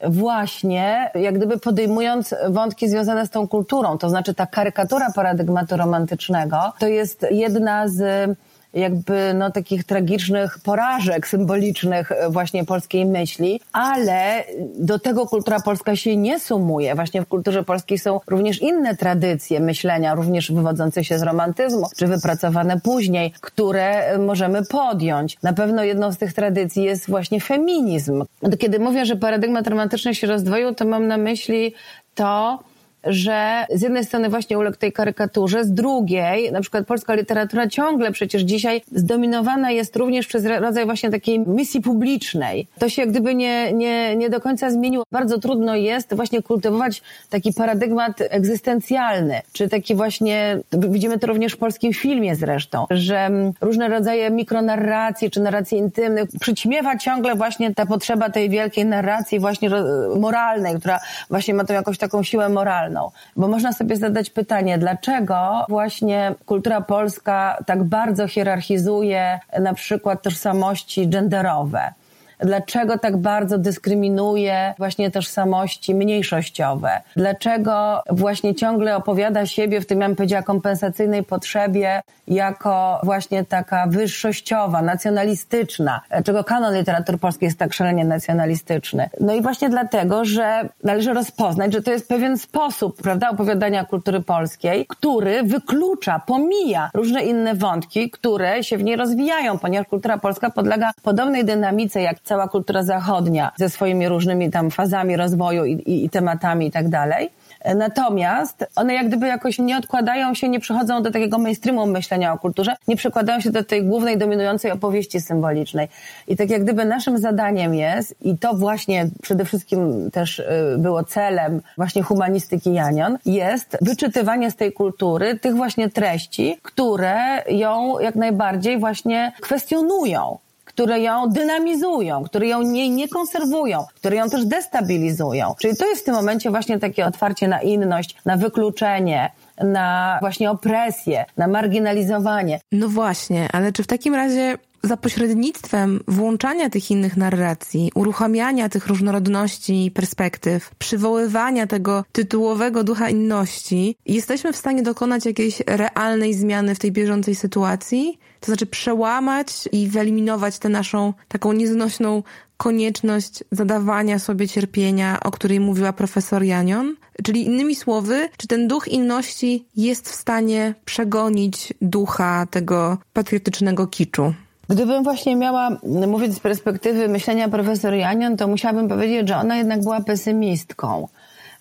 [0.05, 3.97] właśnie jak gdyby podejmując wątki związane z tą kulturą.
[3.97, 8.29] To znaczy ta karykatura paradygmatu romantycznego to jest jedna z
[8.73, 14.43] jakby no, takich tragicznych porażek symbolicznych e, właśnie polskiej myśli, ale
[14.79, 16.95] do tego kultura polska się nie sumuje.
[16.95, 22.07] Właśnie w kulturze polskiej są również inne tradycje myślenia, również wywodzące się z romantyzmu, czy
[22.07, 25.37] wypracowane później, które możemy podjąć.
[25.43, 28.23] Na pewno jedną z tych tradycji jest właśnie feminizm.
[28.59, 31.73] Kiedy mówię, że paradygmat romantyczny się rozdwoił, to mam na myśli
[32.15, 32.59] to,
[33.07, 38.11] że z jednej strony właśnie uległ tej karykaturze, z drugiej, na przykład polska literatura ciągle
[38.11, 42.67] przecież dzisiaj zdominowana jest również przez rodzaj właśnie takiej misji publicznej.
[42.79, 45.03] To się jak gdyby nie, nie, nie do końca zmieniło.
[45.11, 51.57] Bardzo trudno jest właśnie kultywować taki paradygmat egzystencjalny, czy taki właśnie, widzimy to również w
[51.57, 53.29] polskim filmie zresztą, że
[53.61, 59.69] różne rodzaje mikronarracji, czy narracji intymnych przyćmiewa ciągle właśnie ta potrzeba tej wielkiej narracji właśnie
[60.15, 62.96] moralnej, która właśnie ma tą jakąś taką siłę moralną.
[63.35, 71.07] Bo można sobie zadać pytanie, dlaczego właśnie kultura polska tak bardzo hierarchizuje na przykład tożsamości
[71.07, 71.93] genderowe?
[72.39, 77.01] Dlaczego tak bardzo dyskryminuje właśnie tożsamości mniejszościowe?
[77.15, 83.87] Dlaczego właśnie ciągle opowiada siebie w tym, ja bym powiedziała, kompensacyjnej potrzebie jako właśnie taka
[83.87, 86.01] wyższościowa, nacjonalistyczna?
[86.09, 89.09] Dlaczego kanon literatury polskiej jest tak szalenie nacjonalistyczny?
[89.21, 94.21] No i właśnie dlatego, że należy rozpoznać, że to jest pewien sposób, prawda, opowiadania kultury
[94.21, 100.49] polskiej, który wyklucza, pomija różne inne wątki, które się w niej rozwijają, ponieważ kultura polska
[100.49, 106.05] podlega podobnej dynamice jak cała kultura zachodnia ze swoimi różnymi tam fazami rozwoju i, i,
[106.05, 107.29] i tematami i tak dalej.
[107.75, 112.37] Natomiast one jak gdyby jakoś nie odkładają się, nie przychodzą do takiego mainstreamu myślenia o
[112.37, 115.87] kulturze, nie przykładają się do tej głównej, dominującej opowieści symbolicznej.
[116.27, 120.45] I tak jak gdyby naszym zadaniem jest, i to właśnie przede wszystkim też y,
[120.77, 127.99] było celem właśnie humanistyki Janion, jest wyczytywanie z tej kultury tych właśnie treści, które ją
[127.99, 130.37] jak najbardziej właśnie kwestionują
[130.77, 135.55] które ją dynamizują, które ją nie, nie konserwują, które ją też destabilizują.
[135.59, 139.31] Czyli to jest w tym momencie właśnie takie otwarcie na inność, na wykluczenie,
[139.63, 142.59] na właśnie opresję, na marginalizowanie.
[142.71, 148.87] No właśnie, ale czy w takim razie za pośrednictwem włączania tych innych narracji, uruchamiania tych
[148.87, 156.79] różnorodności perspektyw, przywoływania tego tytułowego ducha inności, jesteśmy w stanie dokonać jakiejś realnej zmiany w
[156.79, 158.19] tej bieżącej sytuacji?
[158.39, 162.23] To znaczy przełamać i wyeliminować tę naszą taką nieznośną
[162.57, 166.95] konieczność zadawania sobie cierpienia, o której mówiła profesor Janion?
[167.23, 174.33] Czyli innymi słowy, czy ten duch inności jest w stanie przegonić ducha tego patriotycznego kiczu?
[174.69, 175.69] Gdybym właśnie miała
[176.07, 181.07] mówić z perspektywy myślenia profesor Janion, to musiałabym powiedzieć, że ona jednak była pesymistką.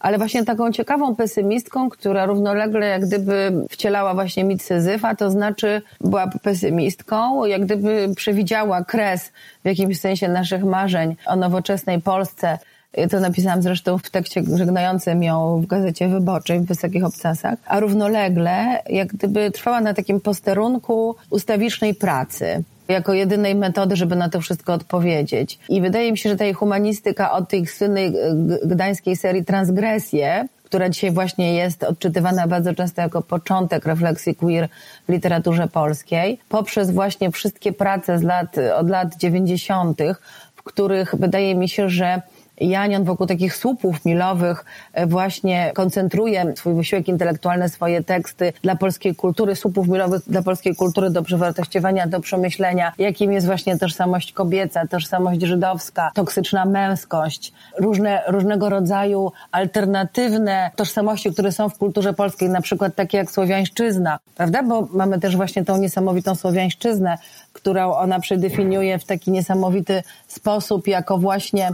[0.01, 5.83] Ale właśnie taką ciekawą pesymistką, która równolegle jak gdyby wcielała właśnie mit Syzyfa, to znaczy
[6.01, 9.33] była pesymistką, jak gdyby przewidziała kres
[9.65, 12.59] w jakimś sensie naszych marzeń o nowoczesnej Polsce.
[13.11, 18.83] To napisałam zresztą w tekście żegnającym ją w Gazecie Wyborczej w Wysokich Obcasach, a równolegle
[18.91, 24.73] jak gdyby trwała na takim posterunku ustawicznej pracy jako jedynej metody, żeby na to wszystko
[24.73, 25.59] odpowiedzieć.
[25.69, 28.13] I wydaje mi się, że ta humanistyka od tej słynnej
[28.65, 34.69] gdańskiej serii Transgresje, która dzisiaj właśnie jest odczytywana bardzo często jako początek refleksji queer
[35.09, 40.21] w literaturze polskiej, poprzez właśnie wszystkie prace z lat, od lat dziewięćdziesiątych,
[40.57, 42.23] w których wydaje mi się, że
[42.61, 49.15] Janion wokół takich słupów milowych e, właśnie koncentruje swój wysiłek intelektualny, swoje teksty dla polskiej
[49.15, 54.87] kultury, słupów milowych dla polskiej kultury do przewartościowania, do przemyślenia, jakim jest właśnie tożsamość kobieca,
[54.87, 62.61] tożsamość żydowska, toksyczna męskość, różne, różnego rodzaju alternatywne tożsamości, które są w kulturze polskiej, na
[62.61, 64.63] przykład takie jak słowiańszczyzna, prawda?
[64.63, 67.19] Bo mamy też właśnie tą niesamowitą słowiańszczyznę,
[67.53, 71.71] którą ona przedefiniuje w taki niesamowity sposób jako właśnie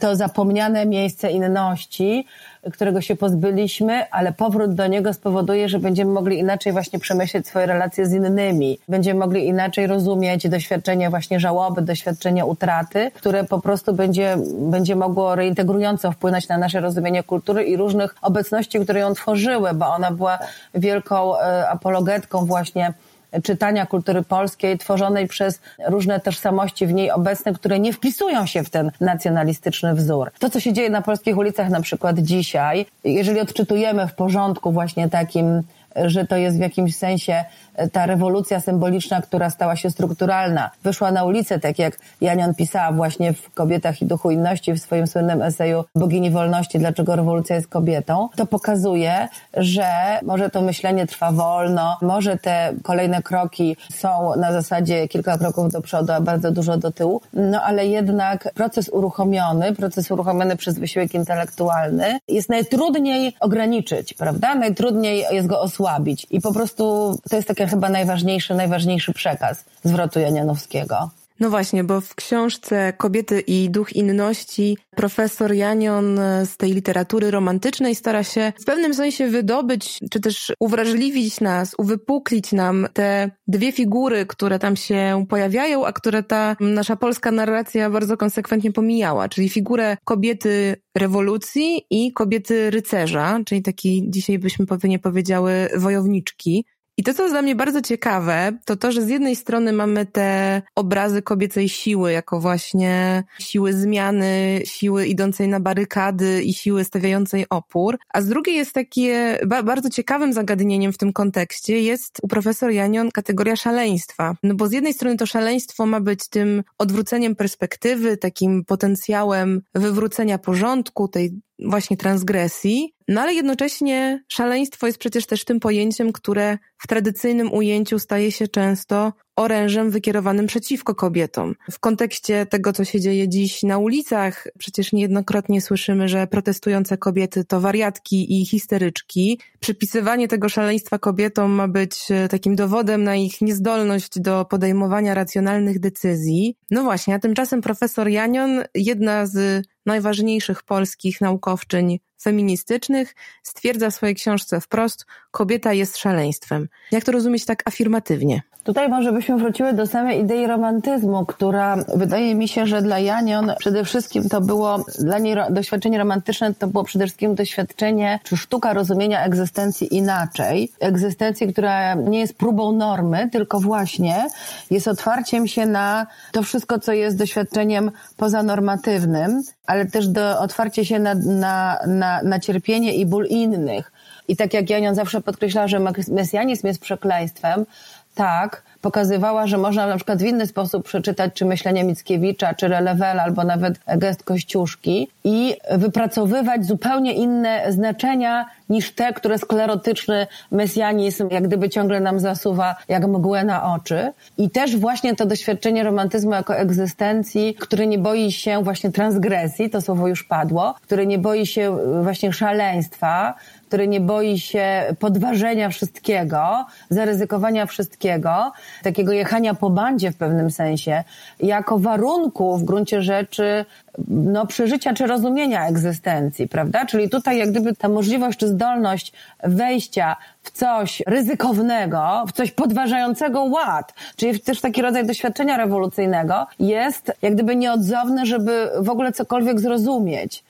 [0.00, 2.26] to zapomniane miejsce inności,
[2.72, 7.66] którego się pozbyliśmy, ale powrót do niego spowoduje, że będziemy mogli inaczej właśnie przemyśleć swoje
[7.66, 8.78] relacje z innymi.
[8.88, 15.34] Będziemy mogli inaczej rozumieć doświadczenie właśnie żałoby, doświadczenie utraty, które po prostu będzie, będzie mogło
[15.34, 20.38] reintegrująco wpłynąć na nasze rozumienie kultury i różnych obecności, które ją tworzyły, bo ona była
[20.74, 22.94] wielką e, apologetką właśnie
[23.42, 28.70] czytania kultury polskiej, tworzonej przez różne tożsamości w niej obecne, które nie wpisują się w
[28.70, 30.30] ten nacjonalistyczny wzór.
[30.38, 35.08] To, co się dzieje na polskich ulicach na przykład dzisiaj, jeżeli odczytujemy w porządku właśnie
[35.08, 35.62] takim
[35.96, 37.44] że to jest w jakimś sensie
[37.92, 43.32] ta rewolucja symboliczna, która stała się strukturalna, wyszła na ulicę, tak jak Janion pisała właśnie
[43.32, 48.28] w Kobietach i Duchu Inności w swoim słynnym eseju Bogini Wolności, dlaczego rewolucja jest kobietą,
[48.36, 49.86] to pokazuje, że
[50.22, 55.80] może to myślenie trwa wolno, może te kolejne kroki są na zasadzie kilka kroków do
[55.80, 61.14] przodu, a bardzo dużo do tyłu, no ale jednak proces uruchomiony, proces uruchomiony przez wysiłek
[61.14, 64.54] intelektualny jest najtrudniej ograniczyć, prawda?
[64.54, 65.83] Najtrudniej jest go osłabić
[66.30, 71.10] i po prostu to jest takie chyba najważniejszy, najważniejszy przekaz zwrotu Janianowskiego.
[71.40, 77.94] No właśnie, bo w książce Kobiety i duch inności profesor Janion z tej literatury romantycznej
[77.94, 84.26] stara się w pewnym sensie wydobyć, czy też uwrażliwić nas, uwypuklić nam te dwie figury,
[84.26, 89.96] które tam się pojawiają, a które ta nasza polska narracja bardzo konsekwentnie pomijała, czyli figurę
[90.04, 96.64] kobiety rewolucji i kobiety rycerza, czyli takiej dzisiaj byśmy pewnie powiedziały wojowniczki.
[96.96, 100.06] I to, co jest dla mnie bardzo ciekawe, to to, że z jednej strony mamy
[100.06, 107.46] te obrazy kobiecej siły, jako właśnie siły zmiany, siły idącej na barykady i siły stawiającej
[107.50, 112.70] opór, a z drugiej jest takie bardzo ciekawym zagadnieniem w tym kontekście jest u profesor
[112.70, 114.34] Janion kategoria szaleństwa.
[114.42, 120.38] No bo z jednej strony to szaleństwo ma być tym odwróceniem perspektywy, takim potencjałem wywrócenia
[120.38, 126.86] porządku, tej właśnie transgresji, no ale jednocześnie szaleństwo jest przecież też tym pojęciem, które w
[126.86, 131.54] tradycyjnym ujęciu staje się często orężem wykierowanym przeciwko kobietom.
[131.70, 137.44] W kontekście tego, co się dzieje dziś na ulicach, przecież niejednokrotnie słyszymy, że protestujące kobiety
[137.44, 139.40] to wariatki i histeryczki.
[139.60, 145.80] Przypisywanie tego szaleństwa kobietom ma być e, takim dowodem na ich niezdolność do podejmowania racjonalnych
[145.80, 146.56] decyzji.
[146.70, 154.14] No właśnie, a tymczasem profesor Janion, jedna z najważniejszych polskich naukowczyń feministycznych, stwierdza w swojej
[154.14, 156.68] książce wprost, kobieta jest szaleństwem.
[156.92, 158.42] Jak to rozumieć tak afirmatywnie?
[158.64, 163.52] Tutaj może byśmy wróciły do samej idei romantyzmu, która wydaje mi się, że dla Janion
[163.58, 168.72] przede wszystkim to było, dla niej doświadczenie romantyczne to było przede wszystkim doświadczenie, czy sztuka
[168.72, 170.72] rozumienia egzystencji inaczej.
[170.80, 174.28] Egzystencji, która nie jest próbą normy, tylko właśnie
[174.70, 180.98] jest otwarciem się na to wszystko, co jest doświadczeniem pozanormatywnym, ale też do otwarcie się
[180.98, 183.92] na, na, na, na cierpienie i ból innych.
[184.28, 187.66] I tak jak Janion zawsze podkreślała, że mesjanizm jest przekleństwem,
[188.14, 193.22] tak, pokazywała, że można na przykład w inny sposób przeczytać czy myślenie Mickiewicza, czy Relewela,
[193.22, 201.48] albo nawet gest Kościuszki i wypracowywać zupełnie inne znaczenia niż te, które sklerotyczny mesjanizm jak
[201.48, 204.12] gdyby ciągle nam zasuwa jak mgłę na oczy.
[204.38, 209.80] I też właśnie to doświadczenie romantyzmu jako egzystencji, który nie boi się właśnie transgresji, to
[209.80, 213.34] słowo już padło, który nie boi się właśnie szaleństwa,
[213.74, 218.52] który nie boi się podważenia wszystkiego, zaryzykowania wszystkiego,
[218.82, 221.04] takiego jechania po bandzie w pewnym sensie,
[221.40, 223.64] jako warunku w gruncie rzeczy
[224.08, 226.86] no, przeżycia czy rozumienia egzystencji, prawda?
[226.86, 229.12] Czyli tutaj jak gdyby ta możliwość czy zdolność
[229.44, 237.12] wejścia w coś ryzykownego, w coś podważającego ład, czyli też taki rodzaj doświadczenia rewolucyjnego jest
[237.22, 240.44] jak gdyby nieodzowny, żeby w ogóle cokolwiek zrozumieć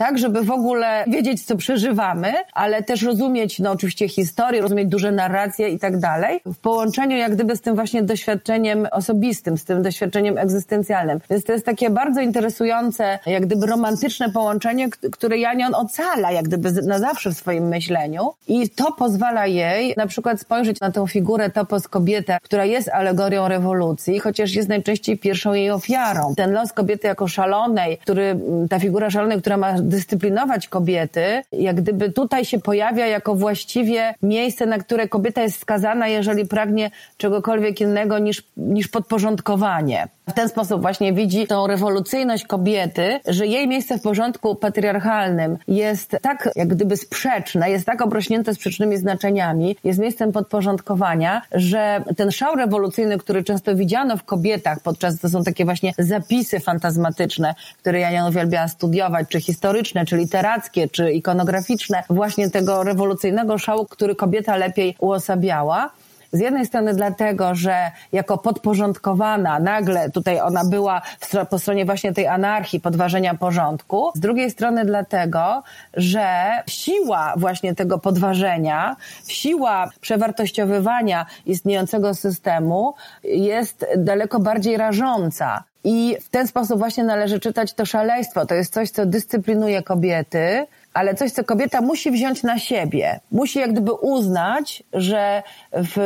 [0.00, 5.12] tak, żeby w ogóle wiedzieć, co przeżywamy, ale też rozumieć, no oczywiście historię, rozumieć duże
[5.12, 9.82] narracje i tak dalej, w połączeniu jak gdyby z tym właśnie doświadczeniem osobistym, z tym
[9.82, 11.20] doświadczeniem egzystencjalnym.
[11.30, 16.72] Więc to jest takie bardzo interesujące, jak gdyby romantyczne połączenie, które Janion ocala, jak gdyby
[16.72, 21.50] na zawsze w swoim myśleniu i to pozwala jej na przykład spojrzeć na tę figurę
[21.50, 26.34] topos kobietę, która jest alegorią rewolucji, chociaż jest najczęściej pierwszą jej ofiarą.
[26.36, 28.40] Ten los kobiety jako szalonej, który,
[28.70, 34.66] ta figura szalonej, która ma dyscyplinować kobiety, jak gdyby tutaj się pojawia jako właściwie miejsce,
[34.66, 40.08] na które kobieta jest skazana, jeżeli pragnie czegokolwiek innego niż, niż podporządkowanie.
[40.28, 46.16] W ten sposób właśnie widzi tą rewolucyjność kobiety, że jej miejsce w porządku patriarchalnym jest
[46.22, 52.56] tak jak gdyby sprzeczne, jest tak obrośnięte sprzecznymi znaczeniami, jest miejscem podporządkowania, że ten szał
[52.56, 58.10] rewolucyjny, który często widziano w kobietach podczas, to są takie właśnie zapisy fantazmatyczne, które ja
[58.10, 59.40] nie uwielbiała studiować, czy
[59.80, 65.90] historyczne, czy literackie, czy ikonograficzne, właśnie tego rewolucyjnego szału, który kobieta lepiej uosabiała,
[66.32, 71.02] z jednej strony dlatego, że jako podporządkowana nagle tutaj ona była
[71.50, 74.10] po stronie właśnie tej anarchii, podważenia porządku.
[74.14, 75.62] Z drugiej strony dlatego,
[75.94, 78.96] że siła właśnie tego podważenia,
[79.28, 85.64] siła przewartościowywania istniejącego systemu jest daleko bardziej rażąca.
[85.84, 88.46] I w ten sposób właśnie należy czytać to szaleństwo.
[88.46, 93.20] To jest coś, co dyscyplinuje kobiety, ale coś, co kobieta musi wziąć na siebie.
[93.32, 95.96] Musi jak gdyby uznać, że w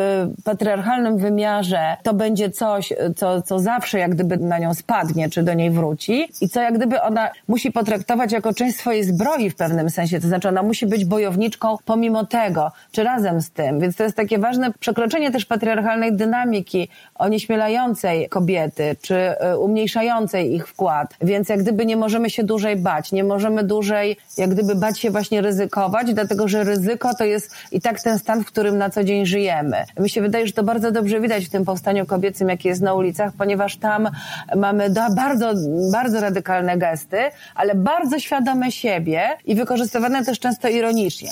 [0.44, 5.54] patriarchalnym wymiarze to będzie coś, co, co zawsze jak gdyby na nią spadnie, czy do
[5.54, 9.90] niej wróci i co jak gdyby ona musi potraktować jako część swojej zbroi w pewnym
[9.90, 10.20] sensie.
[10.20, 13.80] To znaczy ona musi być bojowniczką pomimo tego, czy razem z tym.
[13.80, 20.68] Więc to jest takie ważne przekroczenie też patriarchalnej dynamiki onieśmielającej kobiety, czy e, umniejszającej ich
[20.68, 21.14] wkład.
[21.20, 25.10] Więc jak gdyby nie możemy się dłużej bać, nie możemy dłużej jak gdyby bać się
[25.10, 29.04] właśnie ryzykować, dlatego że ryzyko to jest i tak ten stan, w którym na co
[29.04, 29.84] dzień żyjemy.
[29.98, 32.94] Mi się wydaje, że to bardzo dobrze widać w tym powstaniu kobiecym, jakie jest na
[32.94, 34.08] ulicach, ponieważ tam
[34.56, 35.52] mamy bardzo,
[35.92, 37.18] bardzo radykalne gesty,
[37.54, 41.30] ale bardzo świadome siebie i wykorzystywane też często ironicznie.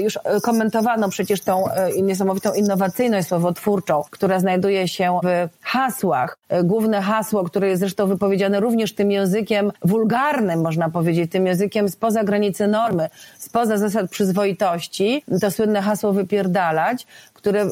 [0.00, 6.38] Już komentowano przecież tą e, niesamowitą innowacyjność słowotwórczą, która znajduje się w hasłach.
[6.48, 11.88] E, główne hasło, które jest zresztą wypowiedziane również tym językiem wulgarnym, można powiedzieć, tym językiem
[11.88, 13.08] spoza granicy normy,
[13.38, 17.68] spoza zasad przyzwoitości, to słynne hasło wypierdalać, które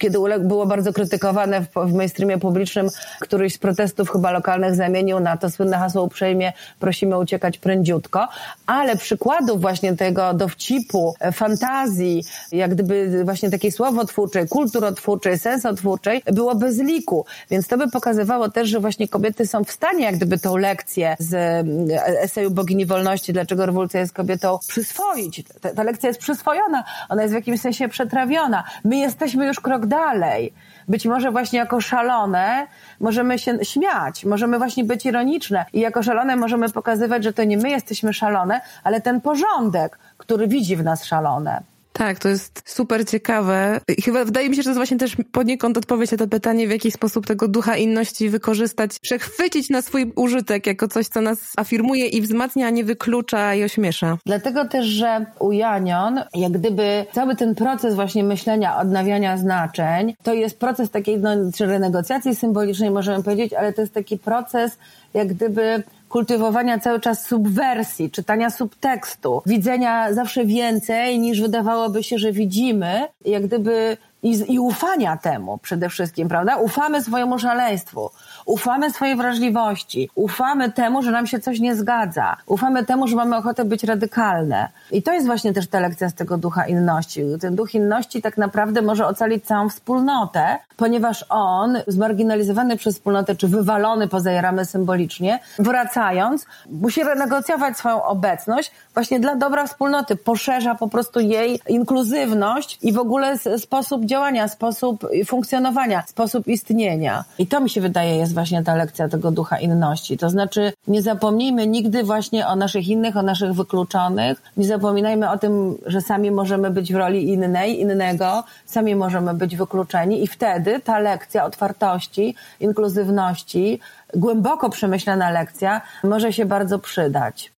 [0.00, 2.88] kiedy było bardzo krytykowane w, w mainstreamie publicznym,
[3.20, 8.28] któryś z protestów chyba lokalnych zamienił na to słynne hasło uprzejmie prosimy uciekać prędziutko,
[8.66, 16.54] ale przykładów właśnie tego dowcipu, e, fantazji, jak gdyby właśnie takiej słowotwórczej, kulturotwórczej, sensotwórczej było
[16.54, 17.24] bez liku.
[17.50, 21.16] Więc to by pokazywało też, że właśnie kobiety są w stanie jak gdyby tą lekcję
[21.18, 25.42] z e, eseju Bogini Wolności, dlaczego rewolucja jest kobietą, przyswoić.
[25.60, 28.64] Ta, ta lekcja jest przyswojona, ona jest w jakimś sensie przetrawiona.
[28.84, 30.52] My jesteśmy już krok dalej.
[30.88, 32.66] Być może właśnie jako szalone
[33.00, 37.56] możemy się śmiać, możemy właśnie być ironiczne i jako szalone możemy pokazywać, że to nie
[37.56, 41.69] my jesteśmy szalone, ale ten porządek, który widzi w nas szalone.
[41.92, 43.80] Tak, to jest super ciekawe.
[44.04, 46.70] Chyba wydaje mi się, że to jest właśnie też poniekąd odpowiedź na to pytanie, w
[46.70, 52.06] jaki sposób tego ducha inności wykorzystać, przechwycić na swój użytek jako coś, co nas afirmuje
[52.06, 54.18] i wzmacnia, a nie wyklucza i ośmiesza.
[54.26, 60.34] Dlatego też, że u Janion, jak gdyby cały ten proces właśnie myślenia, odnawiania znaczeń, to
[60.34, 61.30] jest proces takiej, no,
[61.60, 64.78] renegocjacji symbolicznej możemy powiedzieć, ale to jest taki proces
[65.14, 72.32] jak gdyby kultywowania cały czas subwersji, czytania subtekstu, widzenia zawsze więcej niż wydawałoby się, że
[72.32, 76.56] widzimy, jak gdyby i, i ufania temu przede wszystkim, prawda?
[76.56, 78.10] Ufamy swojemu szaleństwu,
[78.46, 83.36] ufamy swojej wrażliwości, ufamy temu, że nam się coś nie zgadza, ufamy temu, że mamy
[83.36, 84.68] ochotę być radykalne.
[84.90, 87.22] I to jest właśnie też ta lekcja z tego ducha inności.
[87.40, 93.48] Ten duch inności tak naprawdę może ocalić całą wspólnotę, ponieważ on, zmarginalizowany przez wspólnotę, czy
[93.48, 100.88] wywalony poza ramy symbolicznie, wracając, musi renegocjować swoją obecność właśnie dla dobra wspólnoty, poszerza po
[100.88, 107.24] prostu jej inkluzywność i w ogóle sposób działania, sposób funkcjonowania, sposób istnienia.
[107.38, 110.18] I to mi się wydaje jest właśnie ta lekcja tego ducha inności.
[110.18, 114.42] To znaczy nie zapomnijmy nigdy właśnie o naszych innych, o naszych wykluczonych.
[114.56, 119.56] Nie zapominajmy o tym, że sami możemy być w roli innej, innego, sami możemy być
[119.56, 123.80] wykluczeni i wtedy ta lekcja otwartości, inkluzywności,
[124.14, 127.52] głęboko przemyślana lekcja może się bardzo przydać.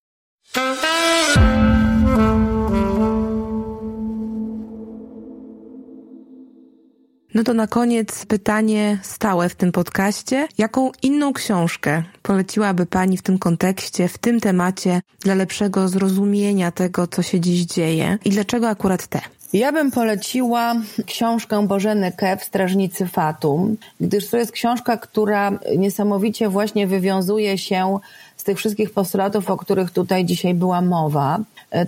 [7.34, 10.48] No to na koniec pytanie stałe w tym podcaście.
[10.58, 17.06] Jaką inną książkę poleciłaby Pani w tym kontekście, w tym temacie, dla lepszego zrozumienia tego,
[17.06, 19.20] co się dziś dzieje i dlaczego akurat te?
[19.52, 20.74] Ja bym poleciła
[21.06, 27.98] książkę Bożeny Kew, Strażnicy Fatum, gdyż to jest książka, która niesamowicie właśnie wywiązuje się
[28.36, 31.38] z tych wszystkich postulatów, o których tutaj dzisiaj była mowa.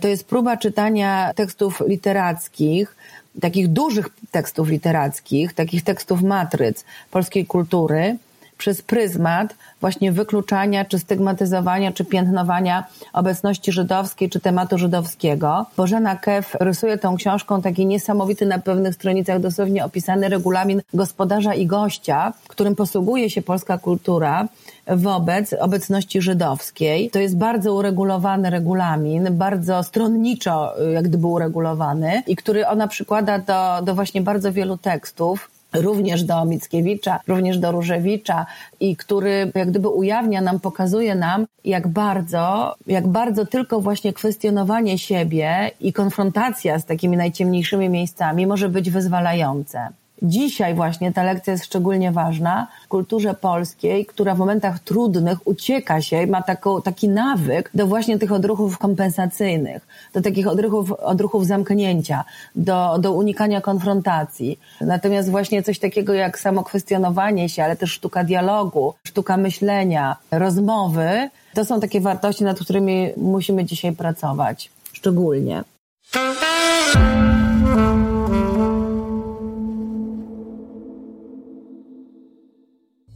[0.00, 2.96] To jest próba czytania tekstów literackich,
[3.40, 8.16] takich dużych tekstów literackich, takich tekstów matryc polskiej kultury
[8.58, 15.66] przez pryzmat właśnie wykluczania, czy stygmatyzowania, czy piętnowania obecności żydowskiej, czy tematu żydowskiego.
[15.76, 21.66] Bożena Kef rysuje tą książką taki niesamowity na pewnych stronicach dosłownie opisany regulamin gospodarza i
[21.66, 24.48] gościa, którym posługuje się polska kultura
[24.86, 27.10] wobec obecności żydowskiej.
[27.10, 33.82] To jest bardzo uregulowany regulamin, bardzo stronniczo jak gdyby uregulowany i który ona przykłada do,
[33.82, 38.46] do właśnie bardzo wielu tekstów również do Mickiewicza, również do Różewicza
[38.80, 44.98] i który jak gdyby ujawnia nam, pokazuje nam, jak bardzo, jak bardzo tylko właśnie kwestionowanie
[44.98, 49.88] siebie i konfrontacja z takimi najciemniejszymi miejscami może być wyzwalające.
[50.22, 56.02] Dzisiaj właśnie ta lekcja jest szczególnie ważna w kulturze polskiej, która w momentach trudnych ucieka
[56.02, 62.24] się, ma taką, taki nawyk do właśnie tych odruchów kompensacyjnych, do takich odruchów, odruchów zamknięcia,
[62.56, 64.58] do, do unikania konfrontacji.
[64.80, 71.30] Natomiast właśnie coś takiego jak samo kwestionowanie się, ale też sztuka dialogu, sztuka myślenia, rozmowy,
[71.54, 74.70] to są takie wartości, nad którymi musimy dzisiaj pracować.
[74.92, 75.64] szczególnie.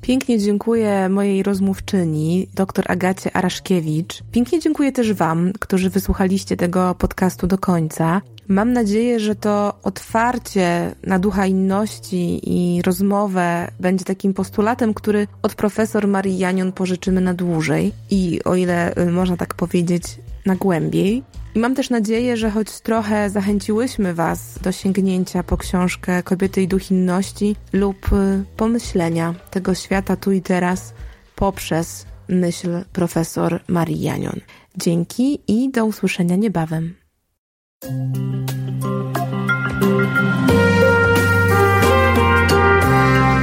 [0.09, 4.23] Pięknie dziękuję mojej rozmówczyni, dr Agacie Araszkiewicz.
[4.33, 8.21] Pięknie dziękuję też Wam, którzy wysłuchaliście tego podcastu do końca.
[8.49, 15.55] Mam nadzieję, że to otwarcie na ducha inności i rozmowę będzie takim postulatem, który od
[15.55, 20.05] profesor Marii Janion pożyczymy na dłużej i o ile y, można tak powiedzieć,
[20.47, 21.23] na głębiej.
[21.55, 26.69] I mam też nadzieję, że choć trochę zachęciłyśmy Was do sięgnięcia po książkę Kobiety i
[26.69, 30.95] duch inności lub y, pomyślenia tego świata tu i teraz
[31.35, 34.41] poprzez myśl profesor Marii Janion.
[34.77, 36.95] Dzięki i do usłyszenia niebawem.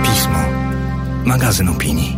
[0.04, 0.40] Pismo.
[1.26, 2.15] Magazyn opinii.